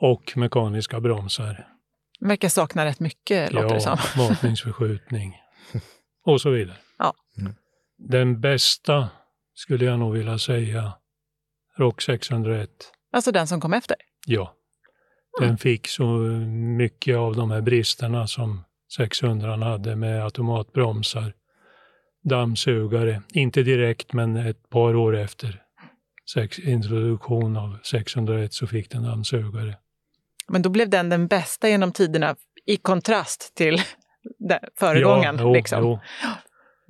och 0.00 0.32
mekaniska 0.36 1.00
bromsar. 1.00 1.66
Den 2.20 2.28
verkar 2.28 2.48
sakna 2.48 2.84
rätt 2.84 3.00
mycket, 3.00 3.52
låter 3.52 3.74
det 3.74 3.80
som. 3.80 3.98
Ja, 4.16 4.28
matningsförskjutning 4.28 5.36
och 6.24 6.40
så 6.40 6.50
vidare. 6.50 6.76
Ja. 6.98 7.14
Mm. 7.38 7.54
Den 7.98 8.40
bästa 8.40 9.08
skulle 9.54 9.84
jag 9.84 9.98
nog 9.98 10.12
vilja 10.12 10.38
säga 10.38 10.92
Rock 11.76 12.02
601. 12.02 12.70
Alltså 13.12 13.32
den 13.32 13.46
som 13.46 13.60
kom 13.60 13.72
efter? 13.72 13.96
Ja. 14.26 14.54
Den 15.38 15.48
mm. 15.48 15.58
fick 15.58 15.88
så 15.88 16.04
mycket 16.76 17.16
av 17.16 17.36
de 17.36 17.50
här 17.50 17.60
bristerna 17.60 18.26
som 18.26 18.64
600 18.96 19.56
hade 19.56 19.96
med 19.96 20.24
automatbromsar, 20.24 21.32
dammsugare, 22.22 23.22
inte 23.32 23.62
direkt 23.62 24.12
men 24.12 24.36
ett 24.36 24.70
par 24.70 24.96
år 24.96 25.16
efter 25.16 25.62
sex, 26.34 26.58
introduktion 26.58 27.56
av 27.56 27.78
601 27.82 28.52
så 28.52 28.66
fick 28.66 28.90
den 28.90 29.02
dammsugare. 29.02 29.76
Men 30.48 30.62
då 30.62 30.70
blev 30.70 30.88
den 30.88 31.08
den 31.08 31.26
bästa 31.26 31.68
genom 31.68 31.92
tiderna 31.92 32.36
i 32.66 32.76
kontrast 32.76 33.54
till 33.54 33.78
föregångaren? 34.78 35.36
Ja, 35.36 35.42
jo, 35.42 35.54
liksom. 35.54 35.82
jo. 35.82 35.98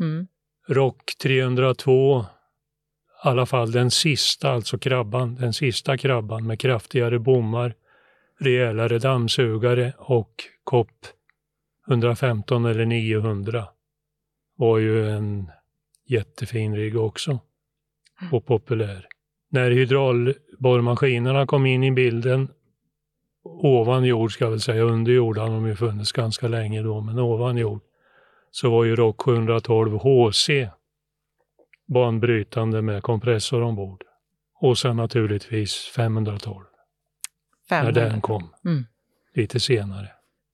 Mm. 0.05 0.27
Rock 0.69 1.13
302, 1.23 2.21
i 2.21 2.25
alla 3.23 3.47
fall 3.47 3.73
den 3.73 3.91
sista, 3.91 4.51
alltså 4.51 4.79
krabban, 4.79 5.35
den 5.35 5.53
sista 5.53 5.97
krabban 5.97 6.47
med 6.47 6.61
kraftigare 6.61 7.19
bommar, 7.19 7.75
rejälare 8.39 8.99
dammsugare 8.99 9.93
och 9.99 10.45
kopp 10.65 11.07
115 11.89 12.65
eller 12.65 12.87
900 12.87 13.69
var 14.57 14.79
ju 14.79 15.11
en 15.11 15.51
jättefin 16.07 16.77
rigg 16.77 16.97
också 16.97 17.39
och 18.33 18.47
populär. 18.47 19.07
När 19.51 19.71
hydraulborrmaskinerna 19.71 21.47
kom 21.47 21.67
in 21.67 21.85
i 21.85 21.91
bilden 21.91 22.49
ovan 23.45 24.05
jord 24.05 24.33
ska 24.33 24.45
jag 24.45 24.51
väl 24.51 24.61
säga, 24.61 24.83
under 24.83 25.13
jord 25.13 25.39
hade 25.39 25.55
de 25.55 25.67
ju 25.67 25.77
funnits 25.77 26.13
ganska 26.13 26.49
länge 26.49 26.83
då, 26.83 27.01
men 27.01 27.19
ovan 27.19 27.57
jord 27.57 27.83
så 28.51 28.71
var 28.71 28.85
ju 28.85 28.97
Rock 28.97 29.23
712 29.23 29.99
HC 29.99 30.51
banbrytande 31.87 32.83
med 32.83 33.03
kompressor 33.03 33.63
ombord. 33.63 34.05
Och 34.55 34.79
sen 34.79 34.97
naturligtvis 34.97 35.93
512. 35.97 36.65
500. 37.69 37.93
När 37.93 38.11
den 38.11 38.21
kom. 38.21 38.55
Mm. 38.65 38.87
Lite 39.35 39.61
senare. 39.61 40.09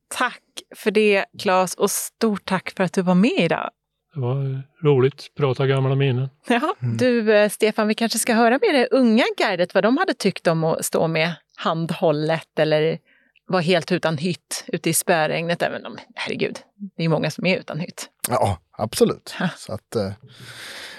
Tack 0.09 0.43
för 0.77 0.91
det 0.91 1.25
Claes 1.39 1.75
och 1.75 1.91
stort 1.91 2.45
tack 2.45 2.73
för 2.77 2.85
att 2.85 2.93
du 2.93 3.03
var 3.03 3.15
med 3.15 3.39
idag. 3.39 3.71
Det 4.15 4.21
var 4.21 4.63
roligt, 4.85 5.35
prata 5.37 5.67
gamla 5.67 5.95
minnen. 5.95 6.29
Ja, 6.49 6.75
mm. 6.83 6.97
Du 6.97 7.35
eh, 7.35 7.49
Stefan, 7.49 7.89
vi 7.89 7.95
kanske 7.95 8.19
ska 8.19 8.35
höra 8.35 8.59
med 8.63 8.75
det 8.75 8.89
unga 8.91 9.25
guidet 9.39 9.75
vad 9.75 9.85
de 9.85 9.97
hade 9.97 10.15
tyckt 10.15 10.47
om 10.47 10.65
att 10.65 10.85
stå 10.85 11.09
med 11.09 11.35
handhållet 11.57 12.59
eller 12.59 12.99
vara 13.47 13.63
helt 13.63 13.93
utan 13.93 14.19
hytt 14.19 14.65
ute 14.67 14.91
i 14.91 14.95
spöregnet. 14.95 15.63
Även 15.63 15.87
om, 15.87 15.99
herregud, 16.15 16.59
det 16.97 17.05
är 17.05 17.09
många 17.09 17.31
som 17.31 17.47
är 17.47 17.57
utan 17.57 17.81
hytt. 17.81 18.11
Ja, 18.29 18.59
absolut. 18.73 19.35
Så 19.57 19.73
att, 19.73 19.97
eh, 19.97 20.13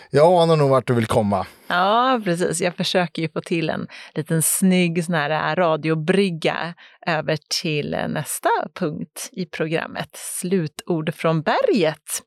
jag 0.10 0.42
anar 0.42 0.56
nog 0.56 0.70
vart 0.70 0.88
du 0.88 0.94
vill 0.94 1.06
komma. 1.08 1.46
Ja, 1.68 2.22
precis. 2.24 2.62
Jag 2.62 2.76
försöker 2.76 3.22
ju 3.22 3.30
få 3.30 3.42
till 3.42 3.70
en 3.70 3.88
liten 4.16 4.42
snygg 4.42 5.06
sån 5.06 5.16
här 5.16 5.30
eh, 5.30 5.56
radiobrygga 5.56 6.74
över 7.08 7.38
till 7.62 7.94
eh, 7.94 8.08
nästa 8.08 8.50
punkt 8.74 9.30
i 9.32 9.46
programmet, 9.46 10.10
slutord 10.14 11.14
från 11.14 11.42
berget. 11.42 12.24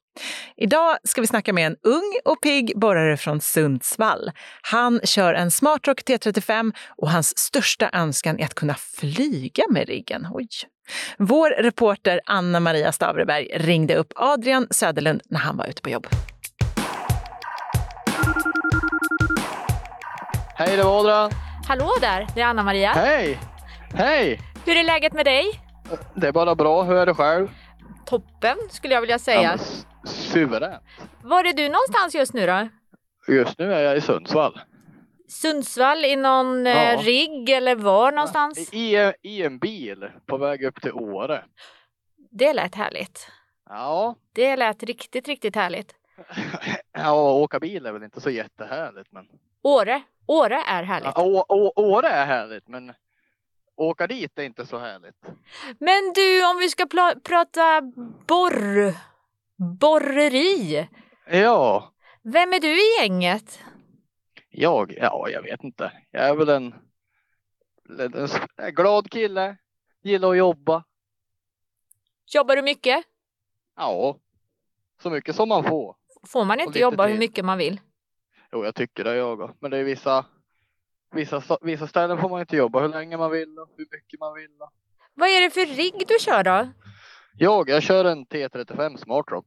Idag 0.56 0.96
ska 1.04 1.20
vi 1.20 1.26
snacka 1.26 1.52
med 1.52 1.66
en 1.66 1.76
ung 1.82 2.12
och 2.24 2.40
pigg 2.42 2.72
borrare 2.76 3.16
från 3.16 3.40
Sundsvall. 3.40 4.30
Han 4.62 5.00
kör 5.04 5.34
en 5.34 5.50
Smartrock 5.50 6.02
T35 6.02 6.72
och 6.96 7.10
hans 7.10 7.38
största 7.38 7.90
önskan 7.92 8.38
är 8.38 8.44
att 8.44 8.54
kunna 8.54 8.74
flyga 8.74 9.64
med 9.70 9.88
riggen. 9.88 10.26
Oj. 10.30 10.48
Vår 11.18 11.50
reporter 11.62 12.20
Anna 12.26 12.60
Maria 12.60 12.92
Stavreberg 12.92 13.48
ringde 13.54 13.94
upp 13.94 14.12
Adrian 14.16 14.66
Söderlund 14.70 15.22
när 15.24 15.38
han 15.38 15.56
var 15.56 15.66
ute 15.66 15.82
på 15.82 15.90
jobb. 15.90 16.06
Hej, 20.60 20.76
det 20.76 20.82
var 20.82 21.00
Adrian. 21.00 21.30
Hallå 21.68 21.90
där, 22.00 22.26
det 22.34 22.40
är 22.40 22.46
Anna 22.46 22.62
Maria. 22.62 22.92
Hej! 22.92 23.38
Hej! 23.94 24.40
Hur 24.66 24.76
är 24.76 24.84
läget 24.84 25.12
med 25.12 25.24
dig? 25.24 25.44
Det 26.14 26.28
är 26.28 26.32
bara 26.32 26.54
bra. 26.54 26.82
Hur 26.82 26.96
är 26.96 27.06
det 27.06 27.14
själv? 27.14 27.48
Toppen 28.06 28.56
skulle 28.70 28.94
jag 28.94 29.00
vilja 29.00 29.18
säga. 29.18 29.58
Ja, 29.58 29.58
Suveränt. 30.04 30.82
Var 31.22 31.44
är 31.44 31.52
du 31.52 31.68
någonstans 31.68 32.14
just 32.14 32.34
nu 32.34 32.46
då? 32.46 32.68
Just 33.32 33.58
nu 33.58 33.74
är 33.74 33.82
jag 33.82 33.96
i 33.96 34.00
Sundsvall. 34.00 34.60
Sundsvall 35.28 36.04
i 36.04 36.16
någon 36.16 36.66
eh, 36.66 36.72
ja. 36.72 37.02
rigg 37.02 37.50
eller 37.50 37.74
var 37.74 38.12
någonstans? 38.12 38.72
I, 38.72 39.12
I 39.22 39.42
en 39.42 39.58
bil 39.58 40.10
på 40.26 40.38
väg 40.38 40.62
upp 40.62 40.82
till 40.82 40.92
Åre. 40.92 41.44
Det 42.30 42.52
lät 42.52 42.74
härligt. 42.74 43.28
Ja. 43.68 44.16
Det 44.34 44.56
lät 44.56 44.82
riktigt, 44.82 45.28
riktigt 45.28 45.56
härligt. 45.56 45.94
ja, 46.92 47.32
åka 47.32 47.60
bil 47.60 47.86
är 47.86 47.92
väl 47.92 48.02
inte 48.02 48.20
så 48.20 48.30
jättehärligt 48.30 49.12
men. 49.12 49.26
Åre, 49.62 50.02
Åre 50.30 50.56
är 50.56 50.82
härligt. 50.82 51.12
Ja, 51.16 51.44
Åre 51.76 52.08
är 52.08 52.26
härligt 52.26 52.68
men 52.68 52.92
åka 53.76 54.06
dit 54.06 54.38
är 54.38 54.42
inte 54.42 54.66
så 54.66 54.78
härligt. 54.78 55.16
Men 55.78 56.12
du, 56.14 56.50
om 56.50 56.58
vi 56.58 56.68
ska 56.68 56.86
prata 57.24 57.80
borr 58.28 58.94
Borreri. 59.80 60.88
Ja. 61.26 61.92
Vem 62.22 62.52
är 62.52 62.60
du 62.60 62.68
i 62.68 63.02
gänget? 63.02 63.60
Jag? 64.50 64.94
Ja, 64.96 65.28
jag 65.28 65.42
vet 65.42 65.64
inte. 65.64 65.92
Jag 66.10 66.28
är 66.28 66.34
väl 66.34 66.48
en, 66.48 66.74
en, 67.98 68.28
en 68.56 68.74
glad 68.74 69.10
kille. 69.10 69.56
Gillar 70.02 70.30
att 70.30 70.36
jobba. 70.36 70.84
Jobbar 72.34 72.56
du 72.56 72.62
mycket? 72.62 73.04
Ja, 73.76 74.16
så 75.02 75.10
mycket 75.10 75.36
som 75.36 75.48
man 75.48 75.64
får. 75.64 75.96
Får 76.26 76.44
man 76.44 76.60
inte 76.60 76.78
jobba 76.78 77.04
till. 77.04 77.12
hur 77.12 77.18
mycket 77.18 77.44
man 77.44 77.58
vill? 77.58 77.80
Jo, 78.52 78.64
jag 78.64 78.74
tycker 78.74 79.04
det 79.04 79.16
jag. 79.16 79.54
Men 79.60 79.70
det 79.70 79.78
är 79.78 79.84
vissa, 79.84 80.24
vissa, 81.14 81.42
vissa 81.60 81.86
ställen 81.86 82.18
får 82.18 82.28
man 82.28 82.40
inte 82.40 82.56
jobba 82.56 82.80
hur 82.80 82.88
länge 82.88 83.16
man 83.16 83.30
vill 83.30 83.58
och 83.58 83.68
hur 83.76 83.86
mycket 83.90 84.20
man 84.20 84.34
vill. 84.34 84.50
Vad 85.14 85.28
är 85.28 85.40
det 85.40 85.50
för 85.50 85.66
rigg 85.76 86.04
du 86.08 86.14
kör 86.20 86.42
då? 86.44 86.68
Jag, 87.38 87.68
jag 87.68 87.82
kör 87.82 88.04
en 88.04 88.26
T35 88.26 88.96
Smartrock. 88.96 89.46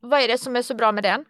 Vad 0.00 0.20
är 0.20 0.28
det 0.28 0.38
som 0.38 0.56
är 0.56 0.62
så 0.62 0.74
bra 0.74 0.92
med 0.92 1.04
den? 1.04 1.24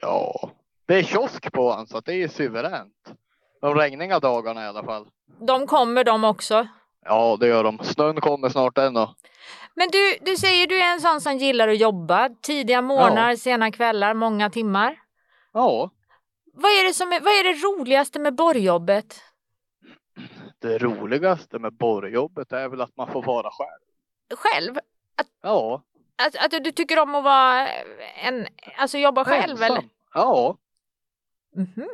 Ja, 0.00 0.50
det 0.86 0.94
är 0.94 1.02
kiosk 1.02 1.52
på 1.52 1.76
den 1.76 1.86
så 1.86 2.00
det 2.00 2.14
är 2.14 2.28
suveränt. 2.28 3.12
De 3.60 3.74
regniga 3.74 4.20
dagarna 4.20 4.64
i 4.64 4.66
alla 4.66 4.84
fall. 4.84 5.06
De 5.46 5.66
kommer 5.66 6.04
de 6.04 6.24
också? 6.24 6.68
Ja, 7.04 7.36
det 7.40 7.46
gör 7.48 7.64
de. 7.64 7.78
Snön 7.82 8.20
kommer 8.20 8.48
snart 8.48 8.78
än 8.78 8.94
då. 8.94 9.14
Men 9.74 9.88
du, 9.92 10.16
du 10.20 10.36
säger 10.36 10.66
du 10.66 10.78
är 10.82 10.92
en 10.92 11.00
sån 11.00 11.20
som 11.20 11.36
gillar 11.36 11.68
att 11.68 11.78
jobba. 11.78 12.28
Tidiga 12.42 12.82
morgnar, 12.82 13.30
Ja. 13.30 13.36
sena 13.36 13.70
kvällar, 13.72 14.14
många 14.14 14.50
timmar. 14.50 14.96
Ja, 15.58 15.90
Vad 16.52 16.70
är 16.70 16.84
det, 16.84 16.94
som 16.94 17.12
är, 17.12 17.20
vad 17.20 17.32
är 17.32 17.44
det 17.44 17.52
roligaste 17.52 18.18
med 18.18 18.34
borrjobbet? 18.34 19.20
det 20.58 20.78
roligaste 20.78 21.58
med 21.58 21.72
borrjobbet 21.72 22.52
är 22.52 22.68
väl 22.68 22.80
att 22.80 22.96
man 22.96 23.12
får 23.12 23.22
vara 23.22 23.50
själv. 23.50 23.80
Själv? 24.38 24.74
Ja, 25.42 25.82
Att, 26.26 26.44
att 26.44 26.64
du 26.64 26.72
tycker 26.72 26.98
om 26.98 27.14
att 27.14 27.24
vara 27.24 27.68
en, 28.22 28.46
alltså 28.78 28.98
jobba 28.98 29.24
själv 29.24 29.50
ensam. 29.50 29.64
eller? 29.76 29.84
Ja, 30.14 30.56
Mhm. 31.56 31.88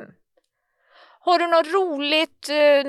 Har 1.21 1.39
du 1.39 1.47
något 1.47 1.67
roligt, 1.75 2.49
eh, 2.49 2.85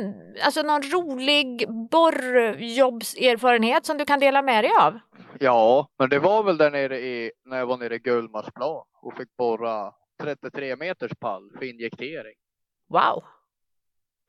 alltså 0.45 0.61
någon 0.61 0.81
rolig 0.81 1.65
borrjobbserfarenhet 1.91 3.85
som 3.85 3.97
du 3.97 4.05
kan 4.05 4.19
dela 4.19 4.41
med 4.41 4.63
dig 4.63 4.71
av? 4.79 4.99
ja, 5.39 5.87
men 5.99 6.09
det 6.09 6.19
var 6.19 6.43
väl 6.43 6.57
där 6.57 6.71
nere 6.71 6.99
i, 6.99 7.31
när 7.45 7.57
jag 7.57 7.65
var 7.65 7.77
nere 7.77 7.95
i 7.95 7.99
Gullmarsplan 7.99 8.83
och 9.01 9.17
fick 9.17 9.37
borra 9.37 9.93
33 10.19 10.75
meters 10.75 11.11
pall 11.19 11.51
för 11.57 11.63
injektering. 11.63 12.35
Wow! 12.89 13.23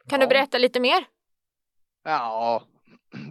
Kan 0.08 0.20
du 0.20 0.24
Ja. 0.24 0.28
berätta 0.28 0.58
lite 0.58 0.80
mer? 0.80 1.04
Ja, 2.02 2.62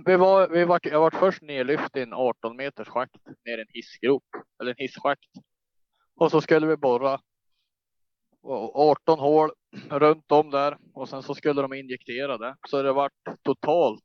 vi 0.05 0.15
var, 0.15 0.47
vi 0.47 0.63
var, 0.65 0.79
jag 0.83 0.99
var 0.99 1.11
först 1.11 1.41
nedlyft 1.41 1.95
i 1.97 2.01
en 2.01 2.13
18 2.13 2.55
meters 2.55 2.87
schakt 2.87 3.15
ner 3.45 3.57
en 3.59 3.67
hissgrop 3.69 4.23
eller 4.61 4.71
en 4.71 4.77
hisschakt. 4.77 5.29
Och 6.15 6.31
så 6.31 6.41
skulle 6.41 6.67
vi 6.67 6.77
borra 6.77 7.19
och 8.41 8.79
18 8.89 9.19
hål 9.19 9.51
runt 9.89 10.31
om 10.31 10.51
där 10.51 10.77
och 10.93 11.09
sen 11.09 11.23
så 11.23 11.35
skulle 11.35 11.61
de 11.61 11.73
injektera 11.73 12.37
det. 12.37 12.55
Så 12.67 12.81
det 12.81 12.93
vart 12.93 13.13
totalt 13.43 14.03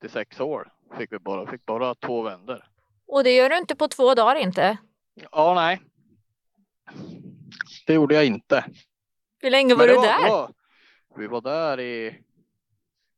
36 0.00 0.38
hål 0.38 0.68
fick 0.98 1.12
vi 1.12 1.18
borra. 1.18 1.50
Fick 1.50 1.66
bara 1.66 1.94
två 1.94 2.22
vändor. 2.22 2.64
Och 3.06 3.24
det 3.24 3.30
gör 3.36 3.48
du 3.50 3.58
inte 3.58 3.76
på 3.76 3.88
två 3.88 4.14
dagar 4.14 4.36
inte? 4.36 4.78
Ja, 5.32 5.54
nej. 5.54 5.80
Det 7.86 7.94
gjorde 7.94 8.14
jag 8.14 8.26
inte. 8.26 8.64
Hur 9.38 9.50
länge 9.50 9.74
var 9.74 9.86
du 9.86 9.94
där? 9.94 10.22
det 10.24 10.30
var- 10.30 10.52
vi 11.16 11.26
var 11.26 11.40
där 11.40 11.80
i, 11.80 12.22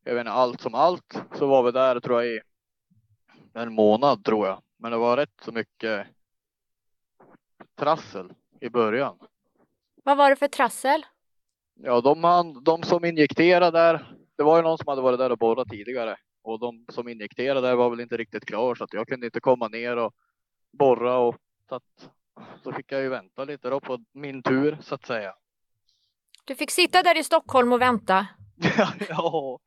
jag 0.05 0.15
vet 0.15 0.21
inte, 0.21 0.33
allt 0.33 0.61
som 0.61 0.75
allt 0.75 1.21
så 1.39 1.47
var 1.47 1.63
vi 1.63 1.71
där 1.73 2.01
tror 2.01 2.23
jag 2.23 2.33
i 2.35 2.41
en 3.55 3.73
månad 3.75 4.25
tror 4.25 4.47
jag. 4.47 4.63
Men 4.79 4.91
det 4.93 4.97
var 4.99 5.17
rätt 5.17 5.41
så 5.45 5.53
mycket 5.53 6.07
trassel 7.75 8.33
i 8.61 8.69
början. 8.69 9.19
Vad 10.05 10.17
var 10.17 10.31
det 10.31 10.37
för 10.37 10.49
trassel? 10.49 11.07
Ja, 11.75 12.01
de, 12.01 12.61
de 12.65 12.83
som 12.83 13.05
injekterade 13.05 13.79
där, 13.79 14.15
det 14.37 14.43
var 14.43 14.57
ju 14.57 14.63
någon 14.63 14.79
som 14.79 14.89
hade 14.89 15.03
varit 15.03 15.19
där 15.19 15.33
och 15.33 15.39
borrat 15.39 15.69
tidigare 15.69 16.17
och 16.43 16.59
de 16.59 16.87
som 16.89 17.09
injekterade 17.09 17.61
där 17.69 17.75
var 17.75 17.91
väl 17.91 18.01
inte 18.01 18.17
riktigt 18.17 18.45
klar 18.45 18.75
så 18.75 18.85
att 18.85 18.93
jag 18.93 19.09
kunde 19.09 19.27
inte 19.27 19.41
komma 19.41 19.69
ner 19.69 19.97
och 19.97 20.15
borra 20.73 21.19
och 21.19 21.37
så 21.69 21.75
att 21.75 22.11
så 22.63 22.73
fick 22.73 22.93
jag 22.93 23.01
ju 23.01 23.09
vänta 23.09 23.45
lite 23.45 23.69
då 23.71 23.81
på 23.81 23.99
min 24.15 24.43
tur 24.43 24.79
så 24.81 24.95
att 24.95 25.07
säga. 25.07 25.35
Du 26.45 26.55
fick 26.55 26.71
sitta 26.71 27.03
där 27.03 27.19
i 27.19 27.25
Stockholm 27.25 27.73
och 27.73 27.81
vänta. 27.81 28.27
ja, 29.09 29.59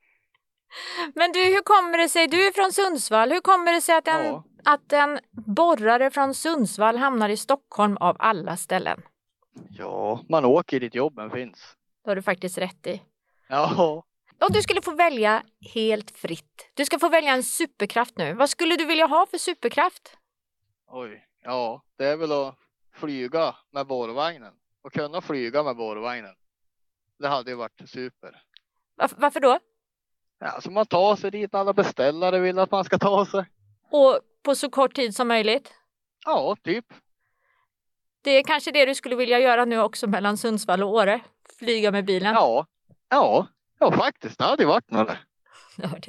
Men 1.15 1.31
du, 1.31 1.39
hur 1.39 1.61
kommer 1.61 1.97
det 1.97 2.09
sig, 2.09 2.27
du 2.27 2.47
är 2.47 2.51
från 2.51 2.71
Sundsvall, 2.71 3.31
hur 3.31 3.41
kommer 3.41 3.73
det 3.73 3.81
sig 3.81 3.95
att 3.95 4.07
en, 4.07 4.25
ja. 4.25 4.43
att 4.65 4.93
en 4.93 5.19
borrare 5.31 6.11
från 6.11 6.33
Sundsvall 6.33 6.97
hamnar 6.97 7.29
i 7.29 7.37
Stockholm 7.37 7.97
av 7.97 8.15
alla 8.19 8.57
ställen? 8.57 9.01
Ja, 9.69 10.21
man 10.29 10.45
åker 10.45 10.79
dit 10.79 10.95
jobben 10.95 11.31
finns. 11.31 11.75
Det 12.03 12.09
har 12.09 12.15
du 12.15 12.21
faktiskt 12.21 12.57
rätt 12.57 12.87
i. 12.87 13.01
Ja, 13.47 14.03
Om 14.39 14.49
du 14.53 14.61
skulle 14.61 14.81
få 14.81 14.91
välja 14.91 15.43
helt 15.73 16.11
fritt, 16.11 16.71
du 16.73 16.85
ska 16.85 16.99
få 16.99 17.09
välja 17.09 17.33
en 17.33 17.43
superkraft 17.43 18.17
nu. 18.17 18.33
Vad 18.33 18.49
skulle 18.49 18.75
du 18.75 18.85
vilja 18.85 19.05
ha 19.05 19.25
för 19.31 19.37
superkraft? 19.37 20.17
oj, 20.87 21.26
ja, 21.43 21.83
det 21.97 22.05
är 22.05 22.17
väl 22.17 22.31
att 22.31 22.55
flyga 22.93 23.55
med 23.71 23.87
borrvagnen 23.87 24.53
och 24.81 24.93
kunna 24.93 25.21
flyga 25.21 25.63
med 25.63 25.75
borrvagnen. 25.75 26.35
Det 27.19 27.27
hade 27.27 27.51
ju 27.51 27.57
varit 27.57 27.89
super. 27.89 28.41
Varf- 29.01 29.15
varför 29.17 29.39
då? 29.39 29.59
Ja, 30.39 30.61
så 30.61 30.71
man 30.71 30.85
tar 30.85 31.15
sig 31.15 31.31
dit 31.31 31.55
alla 31.55 31.73
beställare 31.73 32.39
vill 32.39 32.59
att 32.59 32.71
man 32.71 32.83
ska 32.83 32.97
ta 32.97 33.25
sig. 33.25 33.45
Och 33.91 34.19
på 34.43 34.55
så 34.55 34.69
kort 34.69 34.93
tid 34.93 35.15
som 35.15 35.27
möjligt? 35.27 35.73
Ja, 36.25 36.55
typ. 36.63 36.85
Det 38.21 38.31
är 38.31 38.43
kanske 38.43 38.71
det 38.71 38.85
du 38.85 38.95
skulle 38.95 39.15
vilja 39.15 39.39
göra 39.39 39.65
nu 39.65 39.79
också 39.81 40.07
mellan 40.07 40.37
Sundsvall 40.37 40.83
och 40.83 40.89
Åre? 40.89 41.19
Flyga 41.59 41.91
med 41.91 42.05
bilen? 42.05 42.33
Ja, 42.33 42.65
ja, 43.09 43.47
ja 43.79 43.91
faktiskt. 43.91 44.37
Det 44.37 44.43
hade 44.45 44.63
ju 44.63 44.67
varit 44.69 44.91
något. 44.91 45.09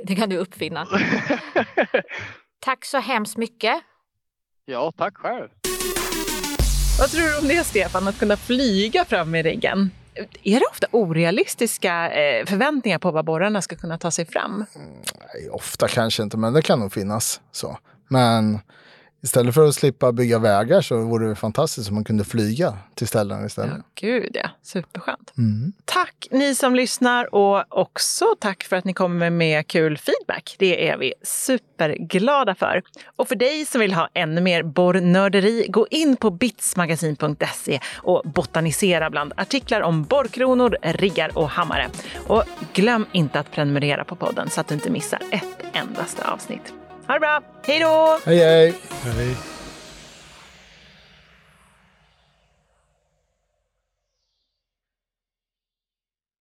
Det 0.05 0.17
kan 0.17 0.29
du 0.29 0.37
uppfinna. 0.37 0.87
Tack 2.61 2.85
så 2.85 2.99
hemskt 2.99 3.37
mycket. 3.37 3.83
Ja, 4.69 4.93
tack 4.97 5.17
själv. 5.17 5.49
Vad 6.99 7.11
tror 7.11 7.23
du 7.23 7.39
om 7.39 7.49
det, 7.49 7.65
Stefan, 7.65 8.09
att 8.09 8.19
kunna 8.19 8.37
flyga 8.37 9.05
fram 9.05 9.31
med 9.31 9.45
riggen? 9.45 9.91
Är 10.43 10.61
det 10.61 10.67
ofta 10.71 10.87
orealistiska 10.91 12.11
eh, 12.11 12.47
förväntningar 12.47 12.99
på 12.99 13.11
vad 13.11 13.25
borrarna 13.25 13.63
ska 13.63 13.77
kunna 13.77 13.99
ta 13.99 14.11
sig 14.11 14.27
fram? 14.27 14.65
Nej, 15.35 15.51
ofta 15.51 15.89
kanske 15.89 16.23
inte, 16.23 16.37
men 16.37 16.53
det 16.53 16.63
kan 16.63 16.81
nog 16.81 16.93
finnas 16.93 17.41
så. 17.53 17.79
Men 18.09 18.59
istället 19.23 19.55
för 19.55 19.69
att 19.69 19.75
slippa 19.75 20.13
bygga 20.13 20.39
vägar 20.39 20.81
så 20.81 21.01
vore 21.01 21.29
det 21.29 21.35
fantastiskt 21.35 21.89
om 21.89 21.95
man 21.95 22.05
kunde 22.05 22.25
flyga 22.25 22.79
till 22.95 23.09
ställen 23.09 23.47
istället. 23.47 23.75
Ja, 23.77 23.83
gud 23.95 24.31
ja. 24.35 24.51
Superskönt. 24.63 25.33
Mm. 25.39 25.73
Tack 25.85 26.29
ni 26.31 26.55
som 26.55 26.75
lyssnar 26.75 27.35
och 27.35 27.65
också 27.69 28.25
tack 28.41 28.65
för 28.65 28.77
att 28.77 28.85
ni 28.85 28.93
kommer 28.93 29.31
med 29.31 29.67
kul 29.67 29.99
feedback. 29.99 30.57
Det 30.59 30.89
är 30.89 30.97
vi 30.99 31.15
superglada 31.23 32.55
för. 32.55 32.83
Och 33.17 33.29
för 33.29 33.37
dig 33.37 33.65
som 33.65 33.81
vill 33.81 33.93
ha 33.93 34.09
ännu 34.15 34.41
mer 34.41 34.63
borrnörderi, 34.63 35.67
gå 35.69 35.87
in 35.91 36.17
på 36.17 36.31
bitsmagasin.se 36.31 37.81
och 37.97 38.23
botanisera 38.25 39.11
bland 39.11 39.33
artiklar 39.37 39.81
om 39.81 40.05
borrkronor, 40.05 40.77
riggar 40.83 41.39
och 41.39 41.49
hammare. 41.49 41.89
Och 42.27 42.45
glöm 42.73 43.07
inte 43.13 43.41
att 43.41 43.51
prenumerera 43.51 44.05
på 44.05 44.17
podden 44.17 44.51
så 44.51 44.61
att 44.61 44.69
du 44.69 44.75
inte 44.75 44.91
missar 44.91 45.21
ett 45.31 45.77
endaste 45.77 46.25
avsnitt. 46.25 46.73
Ha 47.09 47.15
det 47.15 47.21
bra! 47.21 47.43
Hej 47.67 47.81
då! 47.81 48.19
Hej 48.27 48.39
hej! 48.39 48.75
Hej. 49.05 49.58